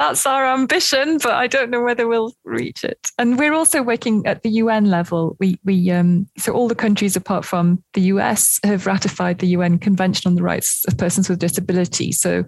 That's 0.00 0.24
our 0.24 0.46
ambition, 0.46 1.18
but 1.18 1.34
I 1.34 1.46
don't 1.46 1.68
know 1.68 1.82
whether 1.82 2.08
we'll 2.08 2.32
reach 2.44 2.84
it. 2.84 3.10
And 3.18 3.38
we're 3.38 3.52
also 3.52 3.82
working 3.82 4.26
at 4.26 4.42
the 4.42 4.48
UN 4.48 4.86
level. 4.86 5.36
We 5.40 5.60
we 5.62 5.90
um, 5.90 6.26
so 6.38 6.54
all 6.54 6.68
the 6.68 6.74
countries 6.74 7.16
apart 7.16 7.44
from 7.44 7.84
the 7.92 8.00
US 8.12 8.58
have 8.64 8.86
ratified 8.86 9.40
the 9.40 9.48
UN 9.48 9.78
Convention 9.78 10.26
on 10.26 10.36
the 10.36 10.42
Rights 10.42 10.86
of 10.86 10.96
Persons 10.96 11.28
with 11.28 11.38
Disability. 11.38 12.12
So 12.12 12.46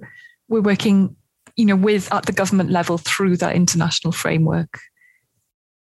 we're 0.49 0.63
working, 0.63 1.15
you 1.55 1.67
know, 1.67 1.77
with 1.77 2.11
at 2.11 2.25
the 2.25 2.33
government 2.33 2.71
level 2.71 2.97
through 2.97 3.37
that 3.37 3.55
international 3.55 4.13
framework. 4.13 4.79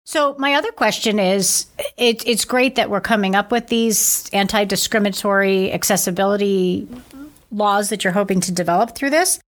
So 0.03 0.35
my 0.39 0.55
other 0.55 0.71
question 0.71 1.19
is, 1.19 1.67
it, 1.95 2.27
it's 2.27 2.43
great 2.43 2.73
that 2.73 2.89
we're 2.89 3.01
coming 3.01 3.35
up 3.35 3.51
with 3.51 3.67
these 3.67 4.27
anti-discriminatory 4.33 5.71
accessibility 5.71 6.87
laws 7.51 7.89
that 7.89 8.03
you're 8.03 8.13
hoping 8.13 8.39
to 8.41 8.51
develop 8.51 8.95
through 8.95 9.11
this. 9.11 9.39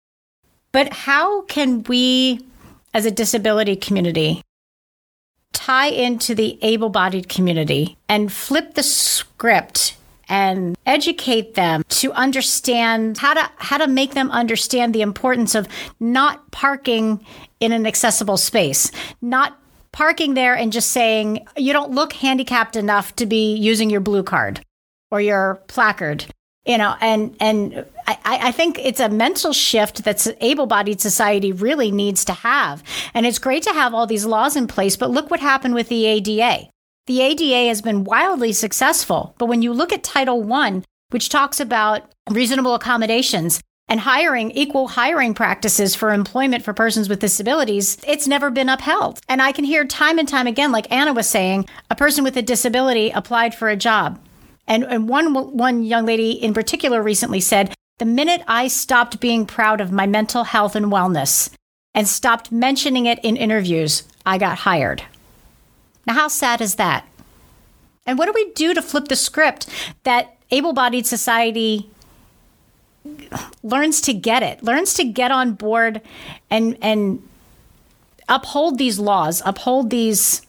But 0.73 0.91
how 0.91 1.43
can 1.43 1.83
we, 1.83 2.41
as 2.93 3.05
a 3.05 3.11
disability 3.11 3.75
community, 3.77 4.41
tie 5.53 5.87
into 5.87 6.35
the 6.35 6.57
able 6.61 6.89
bodied 6.89 7.29
community 7.29 7.95
and 8.09 8.33
flip 8.33 8.73
the 8.73 8.83
script 8.83 9.95
and 10.27 10.75
educate 10.85 11.53
them 11.53 11.83
to 11.89 12.11
understand 12.13 13.19
how 13.19 13.35
to 13.35 13.49
how 13.57 13.77
to 13.77 13.87
make 13.87 14.13
them 14.13 14.31
understand 14.31 14.93
the 14.93 15.01
importance 15.01 15.53
of 15.53 15.67
not 15.99 16.49
parking 16.51 17.23
in 17.59 17.71
an 17.71 17.85
accessible 17.85 18.37
space, 18.37 18.91
not 19.21 19.59
parking 19.91 20.33
there 20.33 20.55
and 20.55 20.73
just 20.73 20.89
saying 20.89 21.45
you 21.55 21.71
don't 21.71 21.91
look 21.91 22.13
handicapped 22.13 22.75
enough 22.75 23.15
to 23.15 23.27
be 23.27 23.55
using 23.55 23.91
your 23.91 24.01
blue 24.01 24.23
card 24.23 24.59
or 25.11 25.21
your 25.21 25.61
placard 25.67 26.25
you 26.65 26.77
know 26.77 26.95
and 26.99 27.35
and 27.39 27.85
I, 28.07 28.17
I 28.25 28.51
think 28.51 28.79
it's 28.79 28.99
a 28.99 29.09
mental 29.09 29.53
shift 29.53 30.03
that 30.03 30.27
able-bodied 30.41 31.01
society 31.01 31.51
really 31.51 31.91
needs 31.91 32.25
to 32.25 32.33
have 32.33 32.83
and 33.13 33.25
it's 33.25 33.39
great 33.39 33.63
to 33.63 33.73
have 33.73 33.93
all 33.93 34.07
these 34.07 34.25
laws 34.25 34.55
in 34.55 34.67
place 34.67 34.95
but 34.95 35.11
look 35.11 35.29
what 35.31 35.39
happened 35.39 35.75
with 35.75 35.89
the 35.89 36.05
ada 36.05 36.69
the 37.05 37.19
ADA 37.19 37.67
has 37.67 37.81
been 37.81 38.05
wildly 38.05 38.53
successful, 38.53 39.35
but 39.37 39.47
when 39.47 39.61
you 39.61 39.73
look 39.73 39.91
at 39.91 40.05
Title 40.05 40.53
I, 40.53 40.83
which 41.09 41.27
talks 41.27 41.59
about 41.59 42.13
reasonable 42.29 42.75
accommodations 42.75 43.61
and 43.89 43.99
hiring 43.99 44.51
equal 44.51 44.87
hiring 44.87 45.33
practices 45.33 45.95
for 45.95 46.13
employment 46.13 46.63
for 46.63 46.73
persons 46.73 47.09
with 47.09 47.19
disabilities, 47.19 47.97
it's 48.07 48.25
never 48.25 48.49
been 48.49 48.69
upheld. 48.69 49.19
And 49.27 49.41
I 49.41 49.51
can 49.51 49.65
hear 49.65 49.83
time 49.83 50.17
and 50.17 50.29
time 50.29 50.47
again, 50.47 50.71
like 50.71 50.89
Anna 50.89 51.11
was 51.11 51.27
saying, 51.27 51.67
a 51.89 51.95
person 51.95 52.23
with 52.23 52.37
a 52.37 52.41
disability 52.41 53.09
applied 53.09 53.53
for 53.53 53.67
a 53.67 53.75
job. 53.75 54.17
And, 54.65 54.85
and 54.85 55.09
one, 55.09 55.33
one 55.57 55.83
young 55.83 56.05
lady 56.05 56.31
in 56.31 56.53
particular 56.53 57.03
recently 57.03 57.41
said, 57.41 57.73
the 58.03 58.09
minute 58.09 58.43
I 58.49 58.67
stopped 58.67 59.21
being 59.21 59.45
proud 59.45 59.79
of 59.79 59.93
my 59.93 60.05
mental 60.05 60.43
health 60.43 60.75
and 60.75 60.87
wellness 60.87 61.49
and 61.93 62.05
stopped 62.05 62.51
mentioning 62.51 63.05
it 63.05 63.17
in 63.23 63.37
interviews, 63.37 64.03
I 64.25 64.37
got 64.37 64.57
hired. 64.57 65.05
Now, 66.05 66.15
how 66.15 66.27
sad 66.27 66.59
is 66.59 66.75
that? 66.75 67.07
And 68.05 68.17
what 68.17 68.25
do 68.25 68.33
we 68.35 68.51
do 68.55 68.73
to 68.73 68.81
flip 68.81 69.07
the 69.07 69.15
script 69.15 69.69
that 70.03 70.35
able 70.51 70.73
bodied 70.73 71.07
society 71.07 71.89
learns 73.63 74.01
to 74.01 74.13
get 74.13 74.43
it, 74.43 74.61
learns 74.61 74.95
to 74.95 75.05
get 75.05 75.31
on 75.31 75.53
board 75.53 76.01
and, 76.49 76.77
and 76.81 77.25
uphold 78.27 78.79
these 78.79 78.99
laws, 78.99 79.41
uphold 79.45 79.91
these 79.91 80.42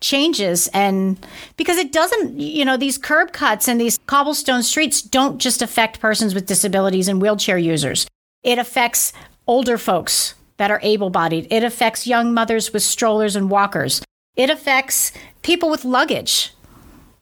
changes 0.00 0.68
and 0.68 1.24
because 1.56 1.78
it 1.78 1.92
doesn't 1.92 2.38
you 2.38 2.64
know 2.64 2.76
these 2.76 2.98
curb 2.98 3.32
cuts 3.32 3.68
and 3.68 3.80
these 3.80 3.98
cobblestone 4.06 4.62
streets 4.62 5.00
don't 5.00 5.38
just 5.38 5.62
affect 5.62 6.00
persons 6.00 6.34
with 6.34 6.46
disabilities 6.46 7.08
and 7.08 7.20
wheelchair 7.20 7.58
users 7.58 8.06
it 8.42 8.58
affects 8.58 9.12
older 9.46 9.78
folks 9.78 10.34
that 10.58 10.70
are 10.70 10.80
able 10.82 11.10
bodied 11.10 11.46
it 11.50 11.64
affects 11.64 12.06
young 12.06 12.34
mothers 12.34 12.72
with 12.72 12.82
strollers 12.82 13.36
and 13.36 13.50
walkers 13.50 14.02
it 14.36 14.50
affects 14.50 15.12
people 15.42 15.70
with 15.70 15.84
luggage. 15.84 16.52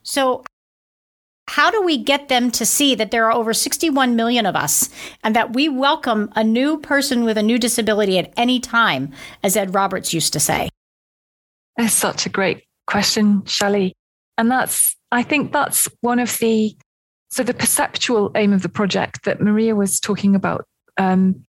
So, 0.03 0.45
how 1.49 1.71
do 1.71 1.83
we 1.83 1.97
get 1.97 2.29
them 2.29 2.51
to 2.53 2.67
see 2.67 2.95
that 2.95 3.11
there 3.11 3.27
are 3.27 3.33
over 3.33 3.55
61 3.55 4.17
million 4.17 4.47
of 4.47 4.57
us 4.57 4.89
and 5.23 5.37
that 5.37 5.53
we 5.53 5.69
welcome 5.69 6.33
a 6.35 6.43
new 6.43 6.79
person 6.79 7.25
with 7.25 7.39
a 7.39 7.43
new 7.43 7.59
disability 7.59 8.19
at 8.19 8.33
any 8.37 8.59
time, 8.59 9.13
as 9.43 9.57
Ed 9.57 9.75
Roberts 9.75 10.13
used 10.13 10.33
to 10.33 10.41
say? 10.41 10.71
That's 11.77 11.95
such 11.95 12.27
a 12.27 12.29
great 12.29 12.65
question, 12.87 13.45
Shelley. 13.47 13.97
And 14.39 14.51
that's, 14.51 14.97
I 15.11 15.23
think 15.23 15.53
that's 15.53 15.89
one 16.01 16.19
of 16.19 16.39
the, 16.39 16.77
so 17.31 17.43
the 17.43 17.55
perceptual 17.55 18.31
aim 18.35 18.53
of 18.53 18.63
the 18.63 18.69
project 18.69 19.25
that 19.25 19.41
Maria 19.41 19.75
was 19.75 20.01
talking 20.01 20.35
about. 20.35 20.67
Um, 20.97 21.47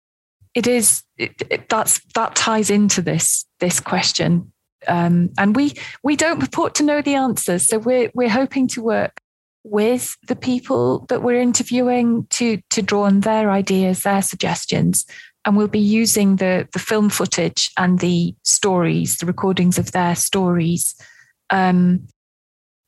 it 0.54 0.68
is 0.68 1.02
it, 1.18 1.42
it, 1.50 1.68
that's 1.68 2.00
that 2.14 2.36
ties 2.36 2.70
into 2.70 3.02
this 3.02 3.44
this 3.60 3.80
question 3.80 4.54
um, 4.88 5.32
and 5.38 5.56
we 5.56 5.74
we 6.04 6.16
don't 6.16 6.40
purport 6.40 6.76
to 6.76 6.84
know 6.84 7.02
the 7.02 7.16
answers. 7.16 7.68
So 7.68 7.78
we're 7.78 8.12
we're 8.14 8.30
hoping 8.30 8.68
to 8.70 8.82
work 8.82 9.22
with 9.64 10.18
the 10.28 10.36
people 10.36 11.06
that 11.10 11.24
we're 11.24 11.42
interviewing 11.42 12.28
to 12.32 12.62
to 12.72 12.82
draw 12.82 13.04
on 13.04 13.22
their 13.22 13.50
ideas, 13.50 14.04
their 14.04 14.22
suggestions, 14.22 15.06
and 15.46 15.58
we'll 15.58 15.68
be 15.68 15.80
using 15.80 16.38
the 16.38 16.68
the 16.74 16.80
film 16.80 17.10
footage 17.10 17.72
and 17.78 18.00
the 18.00 18.36
stories, 18.44 19.18
the 19.18 19.26
recordings 19.26 19.78
of 19.78 19.92
their 19.92 20.16
stories, 20.16 20.96
um, 21.50 22.08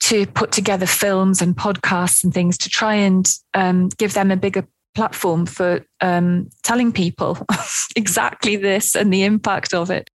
to 0.01 0.25
put 0.27 0.51
together 0.51 0.85
films 0.85 1.41
and 1.41 1.55
podcasts 1.55 2.23
and 2.23 2.33
things 2.33 2.57
to 2.59 2.69
try 2.69 2.95
and 2.95 3.33
um, 3.53 3.89
give 3.97 4.13
them 4.13 4.31
a 4.31 4.37
bigger 4.37 4.67
platform 4.93 5.45
for 5.45 5.85
um, 6.01 6.49
telling 6.63 6.91
people 6.91 7.37
exactly 7.95 8.55
this 8.55 8.95
and 8.95 9.11
the 9.11 9.23
impact 9.23 9.73
of 9.73 9.91
it 9.91 10.09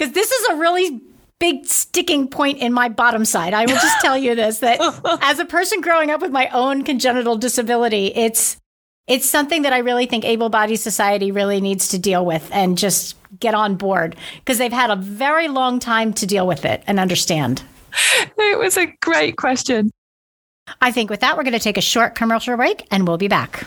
because 0.00 0.14
this 0.14 0.30
is 0.30 0.48
a 0.48 0.56
really 0.56 1.02
big 1.38 1.66
sticking 1.66 2.28
point 2.28 2.58
in 2.58 2.72
my 2.72 2.88
bottom 2.88 3.24
side. 3.24 3.52
I 3.52 3.66
will 3.66 3.74
just 3.74 4.00
tell 4.02 4.16
you 4.16 4.34
this 4.34 4.58
that 4.60 4.80
as 5.22 5.38
a 5.38 5.44
person 5.44 5.80
growing 5.80 6.10
up 6.10 6.22
with 6.22 6.30
my 6.30 6.48
own 6.48 6.84
congenital 6.84 7.36
disability, 7.36 8.06
it's 8.14 8.56
it's 9.10 9.28
something 9.28 9.62
that 9.62 9.72
I 9.72 9.78
really 9.78 10.06
think 10.06 10.24
able-bodied 10.24 10.78
society 10.78 11.32
really 11.32 11.60
needs 11.60 11.88
to 11.88 11.98
deal 11.98 12.24
with 12.24 12.48
and 12.52 12.78
just 12.78 13.16
get 13.40 13.54
on 13.54 13.74
board 13.74 14.14
because 14.38 14.58
they've 14.58 14.72
had 14.72 14.88
a 14.88 14.96
very 14.96 15.48
long 15.48 15.80
time 15.80 16.12
to 16.14 16.26
deal 16.26 16.46
with 16.46 16.64
it 16.64 16.84
and 16.86 17.00
understand. 17.00 17.60
It 18.38 18.56
was 18.56 18.76
a 18.76 18.86
great 19.02 19.36
question. 19.36 19.90
I 20.80 20.92
think 20.92 21.10
with 21.10 21.20
that, 21.20 21.36
we're 21.36 21.42
going 21.42 21.54
to 21.54 21.58
take 21.58 21.76
a 21.76 21.82
short 21.82 22.14
commercial 22.14 22.56
break 22.56 22.86
and 22.92 23.04
we'll 23.08 23.18
be 23.18 23.26
back. 23.26 23.66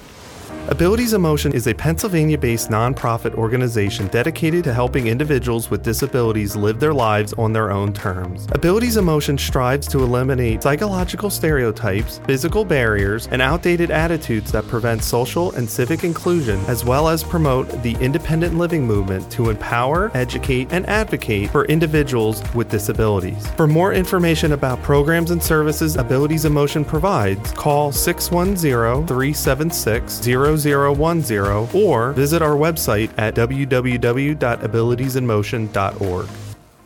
Abilities 0.69 1.11
in 1.11 1.19
Motion 1.19 1.51
is 1.51 1.67
a 1.67 1.73
Pennsylvania 1.73 2.37
based 2.37 2.69
nonprofit 2.69 3.35
organization 3.35 4.07
dedicated 4.07 4.63
to 4.63 4.73
helping 4.73 5.07
individuals 5.07 5.69
with 5.69 5.83
disabilities 5.83 6.55
live 6.55 6.79
their 6.79 6.93
lives 6.93 7.33
on 7.33 7.51
their 7.51 7.69
own 7.69 7.91
terms. 7.91 8.47
Abilities 8.53 8.95
in 8.95 9.03
Motion 9.03 9.37
strives 9.37 9.87
to 9.89 9.99
eliminate 9.99 10.63
psychological 10.63 11.29
stereotypes, 11.29 12.19
physical 12.19 12.63
barriers, 12.63 13.27
and 13.27 13.41
outdated 13.41 13.91
attitudes 13.91 14.53
that 14.53 14.65
prevent 14.69 15.03
social 15.03 15.51
and 15.51 15.69
civic 15.69 16.05
inclusion, 16.05 16.57
as 16.67 16.85
well 16.85 17.09
as 17.09 17.25
promote 17.25 17.69
the 17.83 17.95
independent 17.95 18.57
living 18.57 18.87
movement 18.87 19.29
to 19.33 19.49
empower, 19.49 20.11
educate, 20.15 20.71
and 20.71 20.87
advocate 20.87 21.49
for 21.49 21.65
individuals 21.65 22.41
with 22.55 22.69
disabilities. 22.69 23.45
For 23.57 23.67
more 23.67 23.93
information 23.93 24.53
about 24.53 24.81
programs 24.81 25.31
and 25.31 25.43
services 25.43 25.97
Abilities 25.97 26.45
in 26.45 26.53
Motion 26.53 26.85
provides, 26.85 27.51
call 27.51 27.91
610 27.91 29.05
376 29.07 30.21
0010 30.57 31.69
or 31.73 32.13
visit 32.13 32.41
our 32.41 32.55
website 32.55 33.11
at 33.17 33.35
www.abilitiesinmotion.org. 33.35 36.29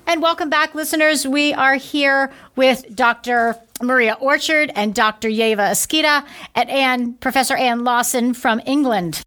And 0.10 0.22
welcome 0.22 0.50
back, 0.50 0.74
listeners. 0.74 1.28
We 1.28 1.54
are 1.54 1.76
here 1.76 2.32
with 2.56 2.96
Dr. 2.96 3.58
Maria 3.82 4.16
Orchard 4.22 4.72
and 4.74 4.96
Dr. 4.96 5.28
Yeva 5.28 5.72
Eskyte 5.72 6.26
and 6.56 6.70
Anne, 6.70 7.16
Professor 7.16 7.58
Anne 7.58 7.84
Lawson 7.84 8.34
from 8.34 8.62
England. 8.66 9.22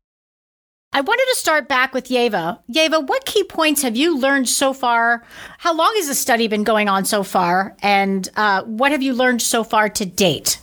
I 0.93 1.03
wanted 1.03 1.27
to 1.27 1.37
start 1.37 1.69
back 1.69 1.95
with 1.95 2.09
Yeva. 2.09 2.59
Yeva, 2.69 3.07
what 3.07 3.25
key 3.25 3.45
points 3.45 3.83
have 3.83 3.97
you 3.97 4.19
learned 4.19 4.49
so 4.49 4.73
far? 4.73 5.23
How 5.59 5.73
long 5.73 5.93
has 5.97 6.09
the 6.09 6.17
study 6.17 6.49
been 6.49 6.65
going 6.65 6.89
on 6.89 7.05
so 7.05 7.23
far? 7.23 7.77
And 7.81 8.29
uh, 8.35 8.65
what 8.65 8.91
have 8.91 9.03
you 9.03 9.15
learned 9.15 9.41
so 9.41 9.63
far 9.63 9.89
to 9.91 10.05
date? 10.05 10.59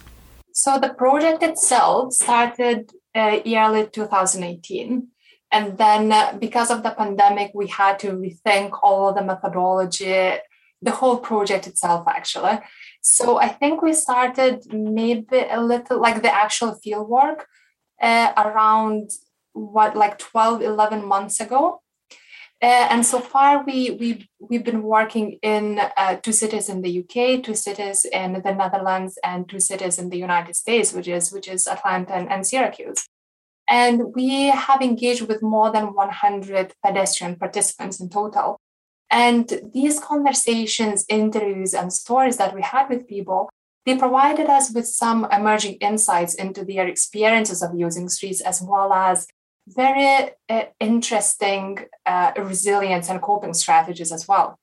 So, 0.52 0.80
the 0.80 0.90
project 0.90 1.44
itself 1.44 2.14
started 2.14 2.92
uh, 3.18 3.40
early 3.46 3.88
2018. 3.88 5.08
And 5.52 5.78
then, 5.78 6.12
uh, 6.12 6.38
because 6.40 6.70
of 6.72 6.84
the 6.84 6.92
pandemic, 6.92 7.52
we 7.54 7.68
had 7.68 8.00
to 8.00 8.12
rethink 8.12 8.78
all 8.84 9.10
of 9.10 9.16
the 9.16 9.24
methodology, 9.24 10.40
the 10.82 10.92
whole 10.92 11.18
project 11.18 11.68
itself, 11.68 12.06
actually. 12.08 12.60
So 13.02 13.38
I 13.38 13.48
think 13.48 13.82
we 13.82 13.94
started 13.94 14.66
maybe 14.74 15.46
a 15.50 15.62
little 15.62 16.00
like 16.02 16.22
the 16.22 16.34
actual 16.34 16.76
field 16.76 17.08
work 17.08 17.48
uh, 18.02 18.34
around 18.38 19.12
what, 19.54 19.96
like 19.96 20.18
12, 20.18 20.62
11 20.62 21.06
months 21.06 21.40
ago. 21.40 21.82
Uh, 22.60 22.88
and 22.90 23.06
so 23.06 23.20
far, 23.20 23.64
we 23.66 23.92
we 23.92 24.28
we've 24.40 24.64
been 24.64 24.82
working 24.82 25.38
in 25.44 25.80
uh, 25.96 26.16
two 26.16 26.32
cities 26.32 26.70
in 26.70 26.82
the 26.82 27.00
UK, 27.02 27.44
two 27.44 27.54
cities 27.54 28.04
in 28.06 28.42
the 28.44 28.54
Netherlands, 28.54 29.20
and 29.24 29.48
two 29.48 29.60
cities 29.60 30.00
in 30.00 30.10
the 30.10 30.18
United 30.18 30.56
States, 30.56 30.92
which 30.92 31.08
is 31.08 31.32
which 31.32 31.48
is 31.48 31.68
Atlanta 31.68 32.14
and, 32.16 32.32
and 32.32 32.48
Syracuse. 32.48 33.08
And 33.70 34.16
we 34.16 34.48
have 34.48 34.82
engaged 34.82 35.28
with 35.28 35.44
more 35.44 35.72
than 35.72 35.94
100 35.94 36.74
pedestrian 36.84 37.36
participants 37.36 38.00
in 38.00 38.10
total. 38.10 38.60
And 39.12 39.52
these 39.74 40.00
conversations, 40.00 41.06
interviews, 41.10 41.74
and 41.74 41.94
stories 41.94 42.38
that 42.38 42.56
we 42.56 42.62
had 42.62 42.90
with 42.90 43.08
people, 43.08 43.50
they 43.86 43.98
provided 43.98 44.48
us 44.48 44.74
with 44.74 44.88
some 44.88 45.28
emerging 45.32 45.76
insights 45.76 46.34
into 46.34 46.66
their 46.66 46.88
experiences 46.88 47.62
of 47.62 47.78
using 47.78 48.10
streets, 48.10 48.42
as 48.42 48.62
well 48.62 48.92
as 48.92 49.28
very 49.68 50.32
uh, 50.50 50.64
interesting 50.80 51.80
uh, 52.06 52.32
resilience 52.38 53.10
and 53.10 53.22
coping 53.22 53.54
strategies 53.54 54.12
as 54.12 54.28
well. 54.28 54.60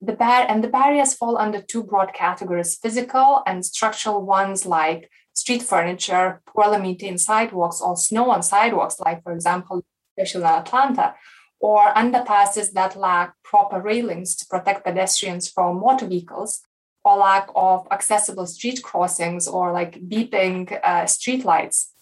The 0.00 0.12
bar- 0.12 0.46
and 0.48 0.62
the 0.62 0.68
barriers 0.68 1.14
fall 1.14 1.38
under 1.38 1.62
two 1.62 1.82
broad 1.82 2.12
categories 2.12 2.76
physical 2.76 3.42
and 3.46 3.64
structural 3.64 4.22
ones 4.22 4.66
like 4.66 5.10
street 5.32 5.62
furniture, 5.62 6.42
poorly 6.46 6.78
maintained 6.78 7.20
sidewalks, 7.20 7.80
or 7.80 7.96
snow 7.96 8.30
on 8.30 8.42
sidewalks, 8.42 9.00
like, 9.00 9.22
for 9.22 9.32
example, 9.32 9.82
especially 10.16 10.42
in 10.42 10.46
Atlanta, 10.48 11.14
or 11.58 11.92
underpasses 11.94 12.72
that 12.72 12.96
lack 12.96 13.34
proper 13.42 13.80
railings 13.80 14.36
to 14.36 14.46
protect 14.46 14.84
pedestrians 14.84 15.48
from 15.48 15.80
motor 15.80 16.06
vehicles, 16.06 16.60
or 17.02 17.16
lack 17.16 17.48
of 17.54 17.88
accessible 17.90 18.46
street 18.46 18.82
crossings, 18.82 19.48
or 19.48 19.72
like 19.72 20.00
beeping 20.02 20.78
uh, 20.84 21.06
street 21.06 21.44
lights. 21.44 21.93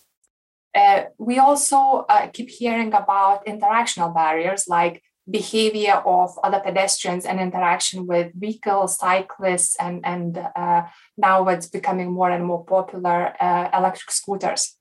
Uh, 0.75 1.05
we 1.19 1.39
also 1.39 2.07
uh, 2.09 2.27
keep 2.29 2.49
hearing 2.49 2.95
about 2.95 3.45
interactional 3.47 4.15
barriers 4.15 4.67
like 4.69 5.03
behavior 5.31 6.03
of 6.05 6.37
other 6.43 6.61
pedestrians 6.61 7.25
and 7.25 7.39
interaction 7.39 8.07
with 8.07 8.33
vehicles, 8.35 8.99
cyclists, 8.99 9.77
and, 9.79 10.05
and 10.05 10.39
uh, 10.57 10.83
now 11.17 11.47
it's 11.49 11.69
becoming 11.69 12.11
more 12.11 12.31
and 12.31 12.45
more 12.45 12.65
popular 12.65 13.35
uh, 13.41 13.69
electric 13.73 14.11
scooters. 14.11 14.77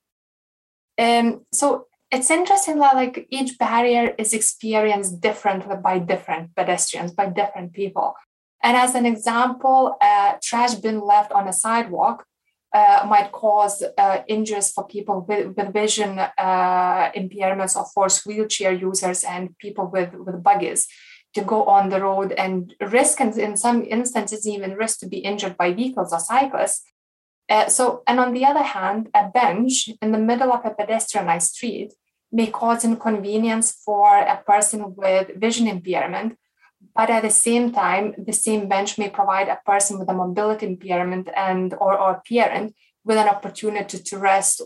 Um, 0.98 1.46
so 1.52 1.86
it's 2.10 2.30
interesting 2.30 2.78
that 2.78 2.94
like 2.94 3.26
each 3.30 3.58
barrier 3.58 4.14
is 4.18 4.34
experienced 4.34 5.20
differently 5.20 5.76
by 5.76 5.98
different 5.98 6.54
pedestrians, 6.54 7.12
by 7.12 7.26
different 7.26 7.72
people. 7.72 8.14
And 8.62 8.76
as 8.76 8.94
an 8.94 9.06
example, 9.06 9.96
a 10.00 10.38
trash 10.42 10.74
bin 10.74 11.00
left 11.00 11.32
on 11.32 11.48
a 11.48 11.52
sidewalk 11.52 12.24
uh, 12.74 13.06
might 13.08 13.32
cause 13.32 13.82
uh, 13.98 14.18
injuries 14.28 14.70
for 14.72 14.86
people 14.86 15.24
with, 15.28 15.54
with 15.56 15.72
vision 15.72 16.18
uh, 16.18 17.10
impairments 17.12 17.76
or 17.76 17.84
forced 17.94 18.24
wheelchair 18.26 18.72
users 18.72 19.24
and 19.24 19.56
people 19.58 19.86
with, 19.86 20.14
with 20.14 20.42
buggies 20.42 20.88
to 21.34 21.42
go 21.42 21.64
on 21.64 21.88
the 21.88 22.00
road 22.00 22.32
and 22.32 22.74
risk, 22.80 23.20
and 23.20 23.36
in 23.38 23.56
some 23.56 23.84
instances, 23.84 24.46
even 24.46 24.74
risk 24.74 24.98
to 25.00 25.08
be 25.08 25.18
injured 25.18 25.56
by 25.56 25.72
vehicles 25.72 26.12
or 26.12 26.20
cyclists. 26.20 26.82
Uh, 27.48 27.68
so, 27.68 28.02
and 28.06 28.20
on 28.20 28.32
the 28.32 28.44
other 28.44 28.62
hand, 28.62 29.08
a 29.14 29.28
bench 29.28 29.88
in 30.00 30.12
the 30.12 30.18
middle 30.18 30.52
of 30.52 30.64
a 30.64 30.70
pedestrianized 30.70 31.50
street 31.50 31.92
may 32.30 32.46
cause 32.46 32.84
inconvenience 32.84 33.72
for 33.84 34.16
a 34.16 34.42
person 34.46 34.94
with 34.96 35.36
vision 35.36 35.66
impairment 35.66 36.36
but 36.94 37.10
at 37.10 37.22
the 37.22 37.30
same 37.30 37.72
time, 37.72 38.14
the 38.18 38.32
same 38.32 38.68
bench 38.68 38.98
may 38.98 39.08
provide 39.08 39.48
a 39.48 39.60
person 39.64 39.98
with 39.98 40.08
a 40.08 40.14
mobility 40.14 40.66
impairment 40.66 41.28
and 41.36 41.74
or, 41.74 41.98
or 41.98 42.22
parent 42.28 42.74
with 43.04 43.16
an 43.16 43.28
opportunity 43.28 43.98
to 43.98 44.18
rest 44.18 44.62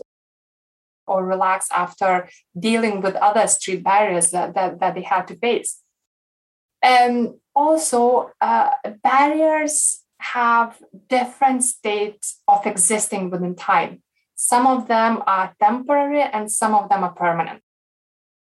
or 1.07 1.25
relax 1.25 1.67
after 1.71 2.29
dealing 2.59 3.01
with 3.01 3.15
other 3.15 3.47
street 3.47 3.83
barriers 3.83 4.31
that, 4.31 4.53
that, 4.53 4.79
that 4.79 4.93
they 4.93 5.01
had 5.01 5.27
to 5.27 5.35
face. 5.37 5.81
And 6.83 7.27
um, 7.27 7.39
also, 7.55 8.31
uh, 8.39 8.71
barriers 9.03 10.03
have 10.19 10.77
different 11.09 11.63
states 11.63 12.41
of 12.47 12.65
existing 12.65 13.29
within 13.29 13.55
time. 13.55 14.03
Some 14.35 14.67
of 14.67 14.87
them 14.87 15.23
are 15.25 15.55
temporary 15.59 16.21
and 16.21 16.51
some 16.51 16.75
of 16.75 16.89
them 16.89 17.03
are 17.03 17.13
permanent. 17.13 17.61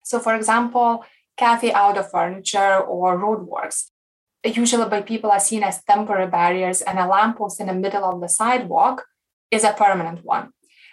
So, 0.03 0.19
for 0.19 0.35
example, 0.35 1.05
cafe 1.37 1.71
outdoor 1.73 2.03
furniture 2.03 2.79
or 2.79 3.17
roadworks. 3.17 3.91
Usually 4.43 4.87
by 4.87 5.01
people 5.01 5.31
are 5.31 5.39
seen 5.39 5.63
as 5.63 5.83
temporary 5.83 6.27
barriers 6.27 6.81
and 6.81 6.99
a 6.99 7.07
lamppost 7.07 7.59
in 7.59 7.67
the 7.67 7.73
middle 7.73 8.05
of 8.05 8.21
the 8.21 8.29
sidewalk 8.29 9.05
is 9.49 9.63
a 9.63 9.73
permanent 9.73 10.23
one. 10.23 10.51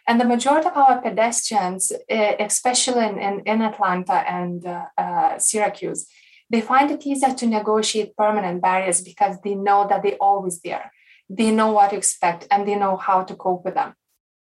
And 0.08 0.20
the 0.20 0.24
majority 0.24 0.68
of 0.68 0.76
our 0.76 1.00
pedestrians, 1.00 1.92
eh, 2.08 2.34
especially 2.40 3.04
in, 3.06 3.18
in, 3.18 3.40
in 3.40 3.62
Atlanta 3.62 4.28
and 4.28 4.66
uh, 4.66 4.86
uh, 4.98 5.38
Syracuse, 5.38 6.08
they 6.50 6.60
find 6.60 6.90
it 6.90 7.06
easier 7.06 7.32
to 7.34 7.46
negotiate 7.46 8.16
permanent 8.16 8.60
barriers 8.60 9.00
because 9.00 9.36
they 9.44 9.54
know 9.54 9.86
that 9.88 10.02
they're 10.02 10.20
always 10.20 10.60
there. 10.60 10.90
They 11.28 11.50
know 11.50 11.72
what 11.72 11.90
to 11.90 11.96
expect 11.96 12.46
and 12.50 12.66
they 12.66 12.74
know 12.74 12.96
how 12.96 13.22
to 13.22 13.34
cope 13.34 13.64
with 13.64 13.74
them. 13.74 13.94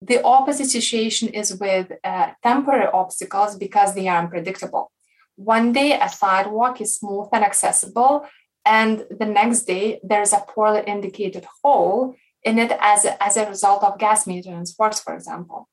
The 0.02 0.22
opposite 0.24 0.68
situation 0.68 1.30
is 1.30 1.56
with 1.60 1.92
uh, 2.04 2.32
temporary 2.42 2.88
obstacles 2.94 3.56
because 3.56 3.96
they 3.96 4.08
are 4.08 4.22
unpredictable 4.24 4.92
one 5.36 5.72
day 5.72 6.00
a 6.00 6.10
sidewalk 6.10 6.82
is 6.82 6.96
smooth 6.96 7.28
and 7.34 7.44
accessible 7.44 8.26
and 8.66 9.06
the 9.10 9.26
next 9.26 9.64
day 9.64 10.00
there's 10.04 10.34
a 10.34 10.44
poorly 10.48 10.84
indicated 10.88 11.46
hole 11.62 12.16
in 12.44 12.60
it 12.60 12.72
as 12.80 13.06
a, 13.06 13.22
as 13.24 13.38
a 13.38 13.48
result 13.48 13.84
of 13.84 14.00
gas 14.00 14.28
maintenance 14.28 14.76
works 14.78 15.00
for 15.00 15.14
example. 15.14 15.70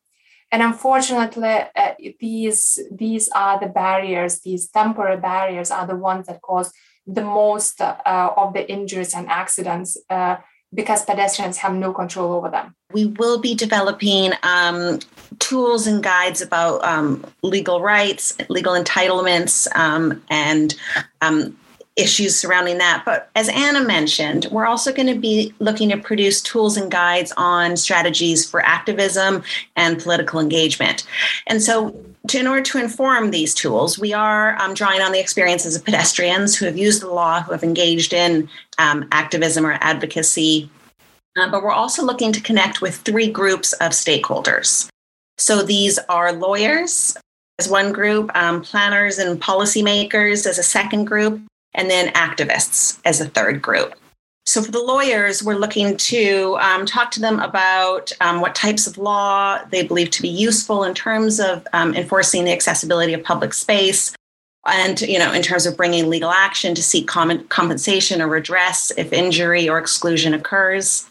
And 0.52 0.62
unfortunately 0.62 1.60
uh, 1.76 1.94
these 2.18 2.80
these 2.90 3.28
are 3.34 3.60
the 3.60 3.68
barriers 3.68 4.40
these 4.40 4.68
temporary 4.68 5.20
barriers 5.20 5.70
are 5.70 5.86
the 5.86 5.96
ones 5.96 6.26
that 6.26 6.42
cause 6.42 6.72
the 7.06 7.22
most 7.22 7.80
uh, 7.80 7.94
of 8.36 8.52
the 8.54 8.68
injuries 8.70 9.14
and 9.14 9.28
accidents 9.28 9.96
uh, 10.08 10.36
because 10.72 11.04
pedestrians 11.04 11.58
have 11.58 11.74
no 11.74 11.92
control 11.92 12.32
over 12.32 12.48
them. 12.48 12.74
We 12.92 13.06
will 13.06 13.40
be 13.40 13.54
developing 13.54 14.32
um, 14.42 15.00
tools 15.38 15.86
and 15.86 16.02
guides 16.02 16.40
about 16.40 16.84
um, 16.84 17.24
legal 17.42 17.80
rights, 17.80 18.36
legal 18.48 18.74
entitlements, 18.74 19.66
um, 19.76 20.22
and 20.28 20.74
um, 21.20 21.56
issues 22.00 22.36
surrounding 22.36 22.78
that. 22.78 23.02
But 23.04 23.30
as 23.34 23.48
Anna 23.48 23.82
mentioned, 23.82 24.46
we're 24.50 24.66
also 24.66 24.92
going 24.92 25.06
to 25.06 25.18
be 25.18 25.54
looking 25.58 25.90
to 25.90 25.96
produce 25.96 26.40
tools 26.40 26.76
and 26.76 26.90
guides 26.90 27.32
on 27.36 27.76
strategies 27.76 28.48
for 28.48 28.60
activism 28.60 29.42
and 29.76 30.00
political 30.00 30.40
engagement. 30.40 31.06
And 31.46 31.62
so, 31.62 31.94
to, 32.28 32.38
in 32.38 32.46
order 32.46 32.62
to 32.62 32.78
inform 32.78 33.30
these 33.30 33.54
tools, 33.54 33.98
we 33.98 34.12
are 34.12 34.60
um, 34.60 34.74
drawing 34.74 35.00
on 35.00 35.12
the 35.12 35.20
experiences 35.20 35.74
of 35.74 35.84
pedestrians 35.84 36.56
who 36.56 36.66
have 36.66 36.76
used 36.76 37.02
the 37.02 37.08
law, 37.08 37.42
who 37.42 37.52
have 37.52 37.64
engaged 37.64 38.12
in 38.12 38.48
um, 38.78 39.08
activism 39.12 39.64
or 39.66 39.78
advocacy. 39.80 40.70
Uh, 41.38 41.50
but 41.50 41.62
we're 41.62 41.72
also 41.72 42.04
looking 42.04 42.32
to 42.32 42.40
connect 42.40 42.82
with 42.82 42.96
three 42.96 43.30
groups 43.30 43.72
of 43.74 43.92
stakeholders. 43.92 44.88
So 45.38 45.62
these 45.62 45.98
are 46.08 46.32
lawyers 46.32 47.16
as 47.58 47.68
one 47.68 47.92
group, 47.92 48.30
um, 48.34 48.62
planners 48.62 49.18
and 49.18 49.40
policymakers 49.40 50.46
as 50.46 50.58
a 50.58 50.62
second 50.62 51.04
group, 51.04 51.40
and 51.74 51.90
then 51.90 52.12
activists 52.14 52.98
as 53.04 53.20
a 53.20 53.28
third 53.28 53.62
group. 53.62 53.94
So, 54.46 54.62
for 54.62 54.72
the 54.72 54.82
lawyers, 54.82 55.42
we're 55.42 55.54
looking 55.56 55.96
to 55.96 56.56
um, 56.60 56.86
talk 56.86 57.10
to 57.12 57.20
them 57.20 57.38
about 57.40 58.10
um, 58.20 58.40
what 58.40 58.54
types 58.54 58.86
of 58.86 58.98
law 58.98 59.62
they 59.70 59.86
believe 59.86 60.10
to 60.10 60.22
be 60.22 60.28
useful 60.28 60.82
in 60.82 60.94
terms 60.94 61.38
of 61.38 61.66
um, 61.72 61.94
enforcing 61.94 62.44
the 62.44 62.52
accessibility 62.52 63.12
of 63.12 63.22
public 63.22 63.52
space, 63.52 64.14
and 64.66 65.00
you 65.02 65.18
know, 65.18 65.32
in 65.32 65.42
terms 65.42 65.66
of 65.66 65.76
bringing 65.76 66.08
legal 66.08 66.30
action 66.30 66.74
to 66.74 66.82
seek 66.82 67.06
common 67.06 67.44
compensation 67.48 68.20
or 68.22 68.28
redress 68.28 68.90
if 68.96 69.12
injury 69.12 69.68
or 69.68 69.78
exclusion 69.78 70.34
occurs. 70.34 71.09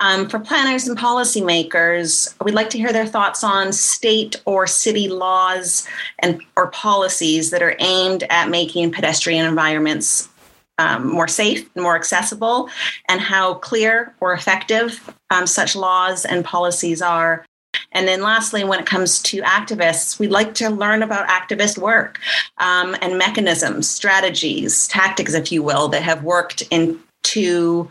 Um, 0.00 0.28
for 0.28 0.38
planners 0.38 0.88
and 0.88 0.96
policymakers, 0.96 2.34
we'd 2.42 2.54
like 2.54 2.70
to 2.70 2.78
hear 2.78 2.92
their 2.92 3.06
thoughts 3.06 3.44
on 3.44 3.70
state 3.72 4.40
or 4.46 4.66
city 4.66 5.08
laws 5.08 5.86
and 6.20 6.40
or 6.56 6.68
policies 6.68 7.50
that 7.50 7.62
are 7.62 7.76
aimed 7.80 8.24
at 8.30 8.48
making 8.48 8.92
pedestrian 8.92 9.44
environments 9.44 10.30
um, 10.78 11.06
more 11.06 11.28
safe 11.28 11.68
and 11.74 11.82
more 11.82 11.94
accessible, 11.94 12.70
and 13.08 13.20
how 13.20 13.54
clear 13.54 14.14
or 14.20 14.32
effective 14.32 15.14
um, 15.30 15.46
such 15.46 15.76
laws 15.76 16.24
and 16.24 16.42
policies 16.42 17.02
are. 17.02 17.44
And 17.92 18.08
then, 18.08 18.22
lastly, 18.22 18.64
when 18.64 18.80
it 18.80 18.86
comes 18.86 19.20
to 19.24 19.42
activists, 19.42 20.18
we'd 20.18 20.30
like 20.30 20.54
to 20.54 20.70
learn 20.70 21.02
about 21.02 21.28
activist 21.28 21.76
work 21.76 22.18
um, 22.56 22.96
and 23.02 23.18
mechanisms, 23.18 23.90
strategies, 23.90 24.88
tactics, 24.88 25.34
if 25.34 25.52
you 25.52 25.62
will, 25.62 25.88
that 25.88 26.02
have 26.02 26.24
worked 26.24 26.62
in 26.70 26.98
to 27.24 27.90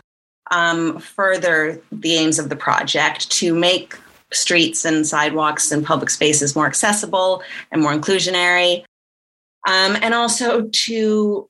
um, 0.50 0.98
further 0.98 1.80
the 1.92 2.14
aims 2.14 2.38
of 2.38 2.48
the 2.48 2.56
project 2.56 3.30
to 3.32 3.54
make 3.54 3.96
streets 4.32 4.84
and 4.84 5.06
sidewalks 5.06 5.72
and 5.72 5.84
public 5.84 6.10
spaces 6.10 6.54
more 6.54 6.66
accessible 6.66 7.42
and 7.72 7.82
more 7.82 7.92
inclusionary, 7.92 8.84
um, 9.66 9.96
and 10.02 10.14
also 10.14 10.68
to 10.72 11.48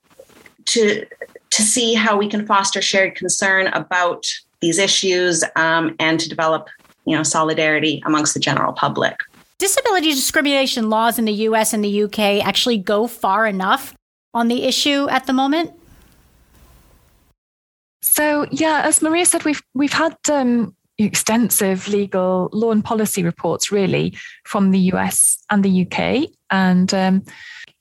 to 0.67 1.07
to 1.51 1.63
see 1.63 1.95
how 1.95 2.17
we 2.17 2.29
can 2.29 2.47
foster 2.47 2.81
shared 2.81 3.15
concern 3.15 3.67
about 3.69 4.25
these 4.61 4.79
issues 4.79 5.43
um, 5.57 5.95
and 5.99 6.21
to 6.21 6.29
develop 6.29 6.69
you 7.07 7.17
know 7.17 7.23
solidarity 7.23 8.03
amongst 8.07 8.35
the 8.35 8.41
general 8.41 8.73
public. 8.73 9.17
Disability 9.59 10.13
discrimination 10.13 10.89
laws 10.89 11.19
in 11.19 11.27
the 11.27 11.33
US 11.33 11.75
and 11.75 11.85
the 11.85 12.05
UK 12.05 12.45
actually 12.45 12.79
go 12.79 13.07
far 13.07 13.47
enough 13.47 13.95
on 14.33 14.49
the 14.49 14.65
issue 14.65 15.09
at 15.09 15.27
the 15.27 15.33
moment? 15.33 15.73
So 18.03 18.47
yeah, 18.51 18.83
as 18.85 19.03
Maria 19.03 19.27
said, 19.27 19.45
we've 19.45 19.63
we've 19.75 19.93
had 19.93 20.17
um, 20.31 20.75
extensive 20.99 21.89
legal 21.89 22.49
law 22.53 22.71
and 22.71 22.85
policy 22.85 23.23
reports 23.23 23.71
really 23.71 24.17
from 24.45 24.71
the 24.71 24.79
US 24.93 25.43
and 25.51 25.65
the 25.65 25.87
UK, 25.87 26.31
and 26.51 26.93
um, 26.95 27.25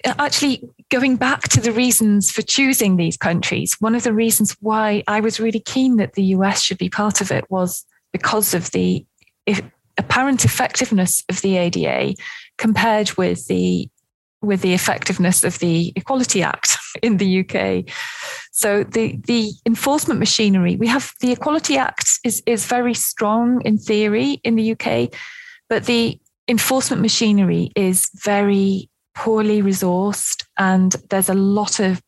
actually 0.05 0.63
going 0.89 1.15
back 1.15 1.43
to 1.49 1.61
the 1.61 1.71
reasons 1.71 2.31
for 2.31 2.41
choosing 2.41 2.97
these 2.97 3.17
countries, 3.17 3.75
one 3.79 3.95
of 3.95 4.03
the 4.03 4.13
reasons 4.13 4.55
why 4.59 5.03
I 5.07 5.19
was 5.19 5.39
really 5.39 5.59
keen 5.59 5.97
that 5.97 6.13
the 6.13 6.23
US 6.35 6.61
should 6.61 6.77
be 6.77 6.89
part 6.89 7.21
of 7.21 7.31
it 7.31 7.49
was 7.49 7.85
because 8.11 8.53
of 8.53 8.71
the 8.71 9.05
apparent 9.97 10.45
effectiveness 10.45 11.23
of 11.29 11.41
the 11.41 11.57
ADA 11.57 12.15
compared 12.57 13.11
with 13.17 13.47
the 13.47 13.89
with 14.41 14.61
the 14.61 14.73
effectiveness 14.73 15.43
of 15.43 15.59
the 15.59 15.91
Equality 15.97 16.41
Act 16.41 16.77
in 17.01 17.17
the 17.17 17.39
UK. 17.41 17.89
So 18.51 18.83
the 18.83 19.17
the 19.25 19.51
enforcement 19.65 20.19
machinery 20.19 20.75
we 20.75 20.87
have 20.87 21.13
the 21.21 21.31
Equality 21.31 21.77
Act 21.77 22.19
is 22.23 22.43
is 22.45 22.65
very 22.65 22.93
strong 22.93 23.61
in 23.63 23.77
theory 23.77 24.39
in 24.43 24.55
the 24.55 24.71
UK, 24.73 25.13
but 25.69 25.85
the 25.85 26.19
enforcement 26.47 27.01
machinery 27.01 27.71
is 27.75 28.09
very 28.23 28.89
poorly 29.15 29.61
resourced, 29.61 30.45
and 30.57 30.95
there's 31.09 31.29
a 31.29 31.33
lot 31.33 31.79
of 31.79 32.01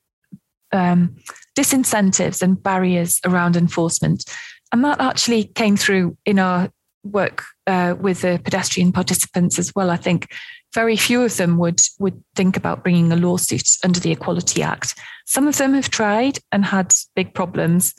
um, 0.71 1.15
disincentives 1.57 2.41
and 2.41 2.61
barriers 2.61 3.19
around 3.25 3.55
enforcement. 3.55 4.23
And 4.71 4.83
that 4.85 5.01
actually 5.01 5.45
came 5.45 5.75
through 5.75 6.17
in 6.25 6.39
our 6.39 6.69
work 7.03 7.43
uh, 7.67 7.95
with 7.99 8.21
the 8.21 8.39
pedestrian 8.43 8.91
participants 8.91 9.59
as 9.59 9.73
well. 9.75 9.89
I 9.89 9.97
think 9.97 10.31
very 10.73 10.95
few 10.95 11.21
of 11.23 11.37
them 11.37 11.57
would 11.57 11.81
would 11.99 12.21
think 12.35 12.57
about 12.57 12.83
bringing 12.83 13.11
a 13.11 13.15
lawsuit 13.15 13.67
under 13.83 13.99
the 13.99 14.11
Equality 14.11 14.63
Act. 14.63 14.95
Some 15.25 15.47
of 15.47 15.57
them 15.57 15.73
have 15.73 15.89
tried 15.89 16.39
and 16.51 16.63
had 16.63 16.93
big 17.15 17.33
problems 17.33 17.93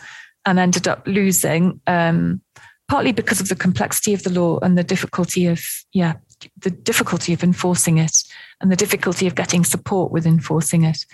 and 0.44 0.58
ended 0.58 0.88
up 0.88 1.06
losing, 1.06 1.80
um, 1.87 2.40
partly 2.88 3.12
because 3.12 3.40
of 3.40 3.48
the 3.48 3.56
complexity 3.56 4.14
of 4.14 4.22
the 4.22 4.32
law 4.32 4.58
and 4.61 4.76
the 4.76 4.85
difficulty 4.85 5.46
of 5.46 5.62
yeah 5.92 6.14
the 6.58 6.70
difficulty 6.70 7.32
of 7.32 7.44
enforcing 7.44 7.98
it 7.98 8.16
and 8.61 8.72
the 8.72 8.76
difficulty 8.76 9.26
of 9.26 9.35
getting 9.35 9.64
support 9.64 10.11
with 10.11 10.26
enforcing 10.26 10.85
it. 10.85 11.04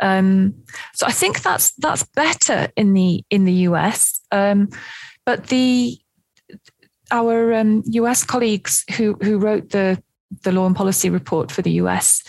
Um, 0.00 0.54
so 0.94 1.06
I 1.06 1.12
think 1.12 1.42
that's 1.42 1.72
that's 1.76 2.04
better 2.04 2.68
in 2.76 2.92
the 2.92 3.24
in 3.30 3.44
the 3.44 3.68
US, 3.68 4.20
um, 4.30 4.68
but 5.24 5.46
the 5.46 5.98
our 7.10 7.54
um, 7.54 7.82
US 7.86 8.22
colleagues 8.22 8.84
who 8.96 9.14
who 9.22 9.38
wrote 9.38 9.70
the 9.70 10.02
the 10.42 10.52
law 10.52 10.66
and 10.66 10.76
policy 10.76 11.10
report 11.10 11.50
for 11.50 11.62
the 11.62 11.72
US 11.72 12.22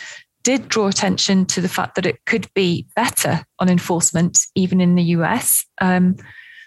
did 0.44 0.68
draw 0.68 0.88
attention 0.88 1.46
to 1.46 1.62
the 1.62 1.70
fact 1.70 1.96
that 1.96 2.06
it 2.06 2.24
could 2.26 2.52
be 2.54 2.88
better 2.96 3.46
on 3.60 3.70
enforcement, 3.70 4.40
even 4.56 4.82
in 4.82 4.96
the 4.96 5.04
US. 5.04 5.66
Um, 5.80 6.16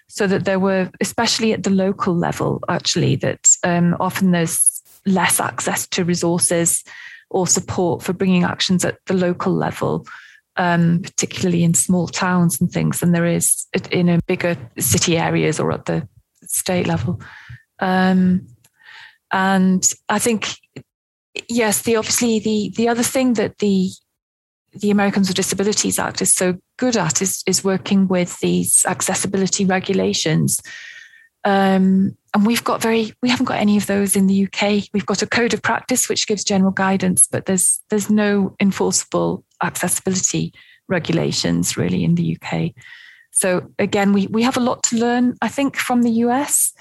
so 0.09 0.27
that 0.27 0.45
there 0.45 0.61
were, 0.61 0.91
especially 1.01 1.53
at 1.53 1.63
the 1.63 1.71
local 1.71 2.15
level, 2.15 2.63
actually, 2.69 3.17
that 3.17 3.51
um, 3.65 3.97
often 3.99 4.31
there's 4.31 4.83
less 5.07 5.41
access 5.41 5.87
to 5.89 6.05
resources 6.05 6.85
or 7.31 7.47
support 7.47 8.03
for 8.03 8.13
bringing 8.13 8.45
actions 8.45 8.85
at 8.85 8.99
the 9.07 9.15
local 9.15 9.53
level, 9.53 10.07
um, 10.57 11.01
particularly 11.03 11.65
in 11.65 11.75
small 11.75 12.07
towns 12.07 12.61
and 12.61 12.71
things, 12.71 13.01
than 13.01 13.13
there 13.13 13.27
is 13.27 13.67
in 13.91 14.09
a 14.09 14.21
bigger 14.27 14.57
city 14.79 15.19
areas 15.19 15.59
or 15.59 15.73
at 15.73 15.87
the 15.87 16.07
state 16.43 16.87
level. 16.87 17.21
Um, 17.81 18.47
and 19.33 19.91
I 20.09 20.21
think 20.21 20.59
yes, 21.49 21.83
the 21.83 21.97
obviously 21.97 22.39
the 22.39 22.73
the 22.77 22.89
other 22.89 23.03
thing 23.03 23.35
that 23.35 23.59
the 23.59 23.91
the 24.73 24.91
Americans 24.91 25.29
with 25.29 25.37
Disabilities 25.37 25.99
Act 25.99 26.21
is 26.21 26.35
so 26.35 26.59
good 26.77 26.97
at 26.97 27.23
is 27.23 27.43
is 27.47 27.65
working 27.65 28.09
with 28.09 28.39
these 28.41 28.85
accessibility 28.87 29.65
regulations. 29.65 30.61
Um, 31.45 32.17
and 32.35 32.47
we've 32.47 32.65
got 32.65 32.83
very 32.83 33.13
we 33.23 33.29
haven't 33.29 33.47
got 33.47 33.61
any 33.61 33.77
of 33.77 33.87
those 33.87 34.17
in 34.17 34.27
the 34.27 34.47
UK. 34.47 34.85
We've 34.93 35.07
got 35.07 35.23
a 35.23 35.27
code 35.27 35.55
of 35.55 35.63
practice 35.63 36.09
which 36.09 36.27
gives 36.27 36.43
general 36.43 36.73
guidance, 36.73 37.29
but 37.31 37.47
there's 37.47 37.81
there's 37.91 38.11
no 38.11 38.57
enforceable 38.61 39.45
accessibility 39.63 40.53
regulations 40.89 41.77
really 41.77 42.05
in 42.05 42.15
the 42.15 42.37
UK. 42.41 42.73
So 43.31 43.71
again, 43.79 44.13
we 44.13 44.27
we 44.29 44.43
have 44.43 44.57
a 44.57 44.61
lot 44.61 44.83
to 44.85 44.97
learn, 44.97 45.37
I 45.43 45.49
think, 45.49 45.77
from 45.77 46.03
the 46.03 46.11
US 46.11 46.73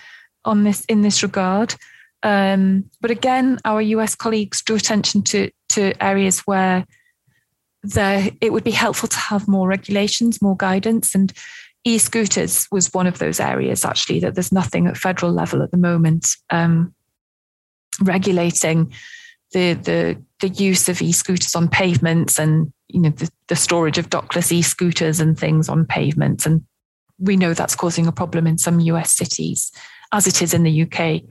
on 0.46 0.64
this 0.64 0.86
in 0.86 1.02
this 1.02 1.24
regard. 1.24 1.76
Um, 2.24 2.86
but 3.02 3.12
again, 3.12 3.60
our 3.66 3.82
US 3.82 4.16
colleagues 4.16 4.62
drew 4.64 4.78
attention 4.78 5.22
to, 5.24 5.52
to 5.70 5.94
areas 6.04 6.40
where 6.42 6.86
it 7.84 8.54
would 8.54 8.64
be 8.64 8.72
helpful 8.72 9.10
to 9.10 9.18
have 9.18 9.48
more 9.48 9.68
regulations, 9.68 10.42
more 10.42 10.56
guidance. 10.56 11.14
And 11.14 11.34
e 11.84 11.98
scooters 11.98 12.68
was 12.72 12.94
one 12.94 13.08
of 13.08 13.20
those 13.20 13.40
areas, 13.40 13.84
actually, 13.84 14.22
that 14.22 14.36
there's 14.36 14.54
nothing 14.54 14.88
at 14.88 14.98
federal 14.98 15.34
level 15.34 15.62
at 15.62 15.72
the 15.72 15.78
moment 15.78 16.30
um, 16.50 16.94
regulating 18.02 18.94
the, 19.52 19.74
the, 19.74 20.22
the 20.40 20.50
use 20.50 20.88
of 20.88 21.02
e 21.02 21.12
scooters 21.12 21.56
on 21.56 21.68
pavements 21.68 22.40
and 22.40 22.72
you 22.88 23.02
know 23.02 23.10
the, 23.10 23.30
the 23.48 23.56
storage 23.56 23.98
of 23.98 24.10
dockless 24.10 24.52
e 24.52 24.62
scooters 24.62 25.20
and 25.20 25.38
things 25.38 25.68
on 25.68 25.86
pavements. 25.86 26.46
And 26.46 26.64
we 27.20 27.36
know 27.36 27.54
that's 27.54 27.76
causing 27.76 28.08
a 28.08 28.12
problem 28.12 28.48
in 28.48 28.58
some 28.58 28.80
US 28.80 29.12
cities, 29.12 29.72
as 30.12 30.26
it 30.26 30.42
is 30.42 30.54
in 30.54 30.64
the 30.64 30.84
UK. 30.84 31.22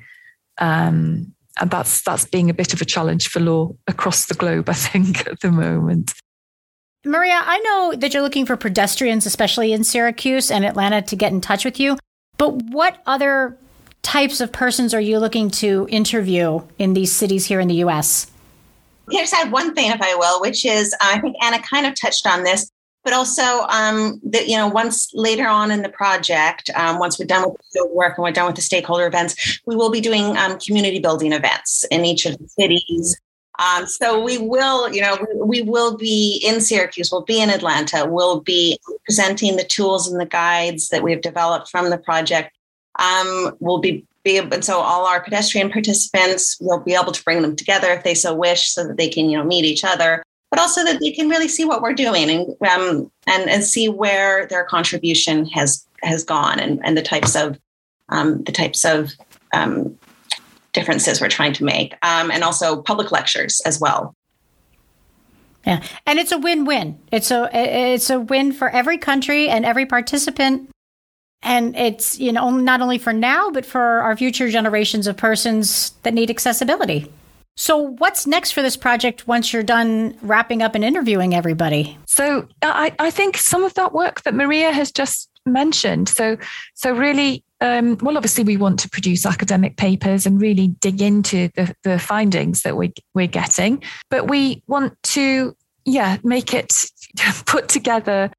Um, 0.59 1.35
and 1.61 1.71
that's 1.71 2.03
that's 2.03 2.25
being 2.25 2.51
a 2.51 2.55
bit 2.55 2.73
of 2.73 2.81
a 2.81 2.85
challenge 2.85 3.29
for 3.29 3.41
law 3.41 3.71
across 3.87 4.27
the 4.27 4.35
globe, 4.35 4.69
I 4.69 4.75
think, 4.75 5.27
at 5.27 5.41
the 5.41 5.51
moment. 5.51 6.13
Maria, 7.05 7.41
I 7.45 7.59
know 7.59 7.95
that 7.97 8.15
you're 8.15 8.23
looking 8.23 8.47
for 8.47 8.57
pedestrians, 8.57 9.27
especially 9.27 9.73
in 9.73 9.83
Syracuse 9.83 10.51
and 10.51 10.65
Atlanta, 10.65 11.03
to 11.03 11.17
get 11.17 11.33
in 11.33 11.41
touch 11.41 11.65
with 11.65 11.81
you. 11.81 11.99
But 12.39 12.51
what 12.71 13.03
other 13.07 13.59
types 14.03 14.41
of 14.41 14.53
persons 14.53 14.95
are 14.95 15.01
you 15.01 15.19
looking 15.19 15.51
to 15.51 15.87
interview 15.91 16.61
in 16.79 16.95
these 16.95 17.13
cities 17.13 17.47
here 17.47 17.61
in 17.61 17.69
the 17.69 17.77
US? 17.77 18.29
Here's 19.11 19.33
add 19.33 19.51
one 19.51 19.75
thing, 19.75 19.91
if 19.91 20.01
I 20.01 20.15
will, 20.15 20.41
which 20.41 20.65
is 20.65 20.95
I 21.01 21.21
think 21.21 21.37
Anna 21.43 21.61
kind 21.63 21.87
of 21.87 21.95
touched 22.01 22.27
on 22.27 22.45
this 22.45 22.71
but 23.05 23.13
also 23.13 23.43
um, 23.69 24.21
that 24.25 24.49
you 24.49 24.57
know 24.57 24.69
once 24.69 25.11
later 25.15 25.47
on 25.47 25.71
in 25.71 25.83
the 25.83 25.89
project 25.89 26.71
um, 26.75 26.99
once 26.99 27.19
we're 27.19 27.27
done 27.27 27.49
with 27.49 27.61
the 27.73 27.87
work 27.93 28.17
and 28.17 28.25
we're 28.25 28.33
done 28.33 28.47
with 28.47 28.57
the 28.57 28.63
stakeholder 28.63 29.07
events 29.07 29.61
we 29.67 29.77
will 29.77 29.91
be 29.91 30.01
doing 30.01 30.37
um, 30.37 30.59
community 30.59 30.99
building 30.99 31.33
events 31.33 31.85
in 31.91 32.05
each 32.05 32.27
of 32.27 32.39
the 32.39 32.49
cities. 32.49 33.21
Um, 33.59 33.87
so 33.87 34.23
we 34.23 34.39
will 34.39 34.93
you 34.93 35.01
know 35.01 35.19
we, 35.35 35.63
we, 35.63 35.71
will 35.71 35.97
be 35.97 36.43
in 36.45 36.61
syracuse 36.61 37.13
we'll 37.13 37.23
be 37.23 37.41
in 37.41 37.51
atlanta 37.51 38.07
we'll 38.09 38.41
be 38.41 38.79
presenting 39.05 39.57
the 39.57 39.65
tools 39.65 40.11
and 40.11 40.21
the 40.21 40.27
guides 40.27 40.89
that 40.89 41.03
we've 41.03 41.21
developed 41.21 41.69
from 41.71 41.91
the 41.91 41.99
project. 41.99 42.57
Um, 42.99 43.57
we'll 43.61 43.79
be 43.79 44.07
be 44.25 44.37
able, 44.37 44.55
and 44.55 44.65
so 44.65 44.79
all 44.79 45.07
our 45.07 45.23
pedestrian 45.23 45.71
participants 45.71 46.57
will 46.61 46.79
be 46.79 46.95
able 46.95 47.13
to 47.13 47.25
bring 47.25 47.43
them 47.43 47.57
together 47.57 47.91
if 47.91 48.05
they 48.05 48.15
so 48.15 48.33
wish 48.33 48.69
so 48.69 48.87
that 48.87 48.97
they 48.97 49.09
can 49.09 49.29
you 49.29 49.37
know 49.37 49.45
meet 49.45 49.65
each 49.65 49.85
other 49.85 50.23
but 50.53 50.61
also 50.61 50.85
that 50.85 51.01
they 51.01 51.11
can 51.11 51.31
really 51.31 51.49
see 51.49 51.65
what 51.65 51.81
we're 51.81 51.95
doing 51.95 52.29
and 52.29 52.71
um, 52.71 53.11
and, 53.27 53.49
and 53.49 53.65
see 53.65 53.89
where 53.89 54.47
their 54.49 54.65
contribution 54.65 55.47
has 55.47 55.87
has 56.03 56.23
gone 56.23 56.61
and, 56.61 56.79
and 56.85 56.95
the 56.95 57.03
types 57.03 57.35
of 57.35 57.59
um, 58.11 58.45
the 58.45 58.53
types 58.53 58.85
of 58.85 59.13
um, 59.55 59.99
differences 60.75 61.23
we're 61.23 61.31
trying 61.31 61.55
to 61.55 61.65
make, 61.65 61.95
um, 62.05 62.31
and 62.31 62.45
also 62.45 62.83
public 62.83 63.11
lectures 63.11 63.63
as 63.65 63.81
well. 63.81 64.15
Yeah, 65.67 65.83
and 66.05 66.19
it's 66.19 66.33
a 66.33 66.39
win-win. 66.39 66.99
It's 67.11 67.31
a 67.31 67.49
it's 67.55 68.11
a 68.11 68.21
win 68.21 68.53
for 68.53 68.69
every 68.69 68.99
country 68.99 69.49
and 69.49 69.65
every 69.65 69.87
participant, 69.87 70.69
and 71.43 71.75
it's 71.77 72.19
you 72.19 72.31
know 72.31 72.51
not 72.51 72.83
only 72.83 72.99
for 72.99 73.15
now 73.15 73.51
but 73.51 73.65
for 73.65 73.81
our 73.81 74.15
future 74.19 74.51
generations 74.51 75.07
of 75.07 75.17
persons 75.17 75.93
that 76.03 76.13
need 76.13 76.29
accessibility. 76.29 77.11
So, 77.55 77.77
what's 77.77 78.27
next 78.27 78.53
for 78.53 78.63
this 78.63 78.77
project 78.77 79.29
once 79.29 79.53
you're 79.53 79.63
done 79.63 80.17
wrapping 80.23 80.63
up 80.63 80.75
and 80.75 80.83
interviewing 80.83 81.35
everybody? 81.35 81.99
So, 82.07 82.49
I, 82.63 82.95
I 82.99 83.11
think 83.11 83.37
some 83.37 83.63
of 83.63 83.75
that 83.75 83.93
work 83.93 84.23
that 84.23 84.35
Maria 84.35 84.73
has 84.73 84.91
just 84.91 85.29
mentioned. 85.45 86.09
So, 86.09 86.39
so 86.75 86.93
really, 86.93 87.45
um, 87.61 87.99
well, 88.01 88.17
obviously, 88.17 88.45
we 88.45 88.57
want 88.57 88.79
to 88.81 88.89
produce 88.89 89.27
academic 89.27 89.77
papers 89.77 90.25
and 90.25 90.41
really 90.41 90.69
dig 90.69 91.03
into 91.03 91.51
the, 91.55 91.75
the 91.85 91.99
findings 91.99 92.63
that 92.63 92.77
we, 92.77 92.93
we're 93.15 93.27
getting, 93.27 93.83
but 94.09 94.29
we 94.29 94.63
want 94.67 95.01
to, 95.03 95.55
yeah, 95.85 96.17
make 96.25 96.55
it 96.55 96.73
put 97.47 97.69
together 97.69 98.31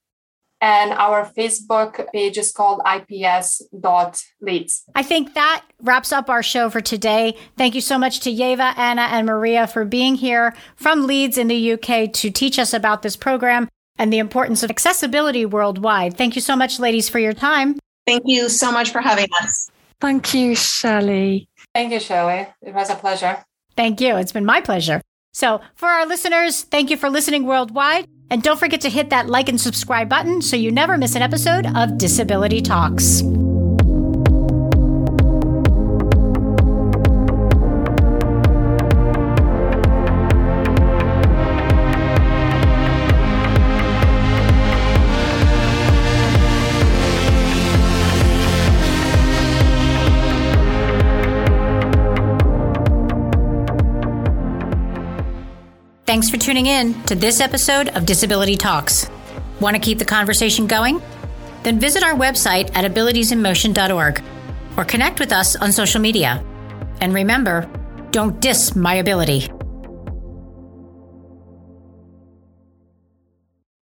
and 0.61 0.93
our 0.93 1.25
Facebook 1.25 2.07
page 2.13 2.37
is 2.37 2.53
called 2.53 2.83
ips.leeds. 2.87 4.85
I 4.95 5.03
think 5.03 5.35
that 5.35 5.65
wraps 5.83 6.13
up 6.13 6.29
our 6.29 6.43
show 6.43 6.69
for 6.71 6.81
today. 6.81 7.37
Thank 7.57 7.75
you 7.75 7.81
so 7.81 7.99
much 7.99 8.21
to 8.21 8.31
Ieva, 8.31 8.77
Anna, 8.77 9.03
and 9.03 9.27
Maria 9.27 9.67
for 9.67 9.85
being 9.85 10.17
here 10.17 10.55
from 10.77 11.07
Leeds 11.07 11.39
in 11.39 11.49
the 11.49 11.73
UK 11.73 12.13
to 12.13 12.31
teach 12.31 12.59
us 12.59 12.75
about 12.75 13.03
this 13.03 13.17
program 13.17 13.69
and 13.99 14.13
the 14.13 14.19
importance 14.19 14.63
of 14.63 14.71
accessibility 14.71 15.45
worldwide. 15.47 16.17
Thank 16.17 16.35
you 16.35 16.41
so 16.43 16.57
much, 16.57 16.79
ladies, 16.79 17.09
for 17.09 17.19
your 17.19 17.35
time. 17.35 17.79
Thank 18.07 18.23
you 18.27 18.49
so 18.49 18.73
much 18.73 18.91
for 18.91 19.01
having 19.01 19.29
us. 19.43 19.71
Thank 20.01 20.33
you, 20.35 20.55
Shelley. 20.55 21.49
Thank 21.75 21.93
you, 21.93 22.01
Shelley. 22.01 22.49
It 22.63 22.75
was 22.75 22.91
a 22.91 22.95
pleasure. 22.95 23.45
Thank 23.77 24.01
you. 24.01 24.17
It's 24.17 24.33
been 24.33 24.47
my 24.47 24.61
pleasure. 24.61 25.01
So, 25.33 25.61
for 25.75 25.89
our 25.89 26.07
listeners, 26.07 26.63
thank 26.65 26.91
you 26.91 26.97
for 26.97 27.09
listening 27.09 27.45
worldwide. 27.45 28.09
And 28.31 28.43
don't 28.43 28.59
forget 28.59 28.81
to 28.83 28.91
hit 28.91 29.11
that 29.11 29.29
like 29.29 29.49
and 29.49 29.61
subscribe 29.61 30.09
button 30.09 30.41
so 30.41 30.57
you 30.57 30.71
never 30.71 30.97
miss 30.97 31.17
an 31.17 31.23
episode 31.23 31.67
of 31.77 31.99
Disability 31.99 32.63
Talks. 32.63 33.23
Thanks 56.21 56.29
for 56.29 56.37
tuning 56.37 56.67
in 56.67 57.03
to 57.05 57.15
this 57.15 57.41
episode 57.41 57.89
of 57.97 58.05
Disability 58.05 58.55
Talks. 58.55 59.09
Want 59.59 59.75
to 59.75 59.81
keep 59.81 59.97
the 59.97 60.05
conversation 60.05 60.67
going? 60.67 61.01
Then 61.63 61.81
visit 61.81 62.03
our 62.03 62.13
website 62.13 62.71
at 62.77 62.85
abilitiesinmotion.org 62.85 64.23
or 64.77 64.85
connect 64.85 65.19
with 65.19 65.33
us 65.33 65.57
on 65.57 65.73
social 65.73 65.99
media. 65.99 66.45
And 67.01 67.15
remember, 67.15 67.67
don't 68.11 68.39
diss 68.39 68.77
my 68.77 68.97
ability. 68.97 69.49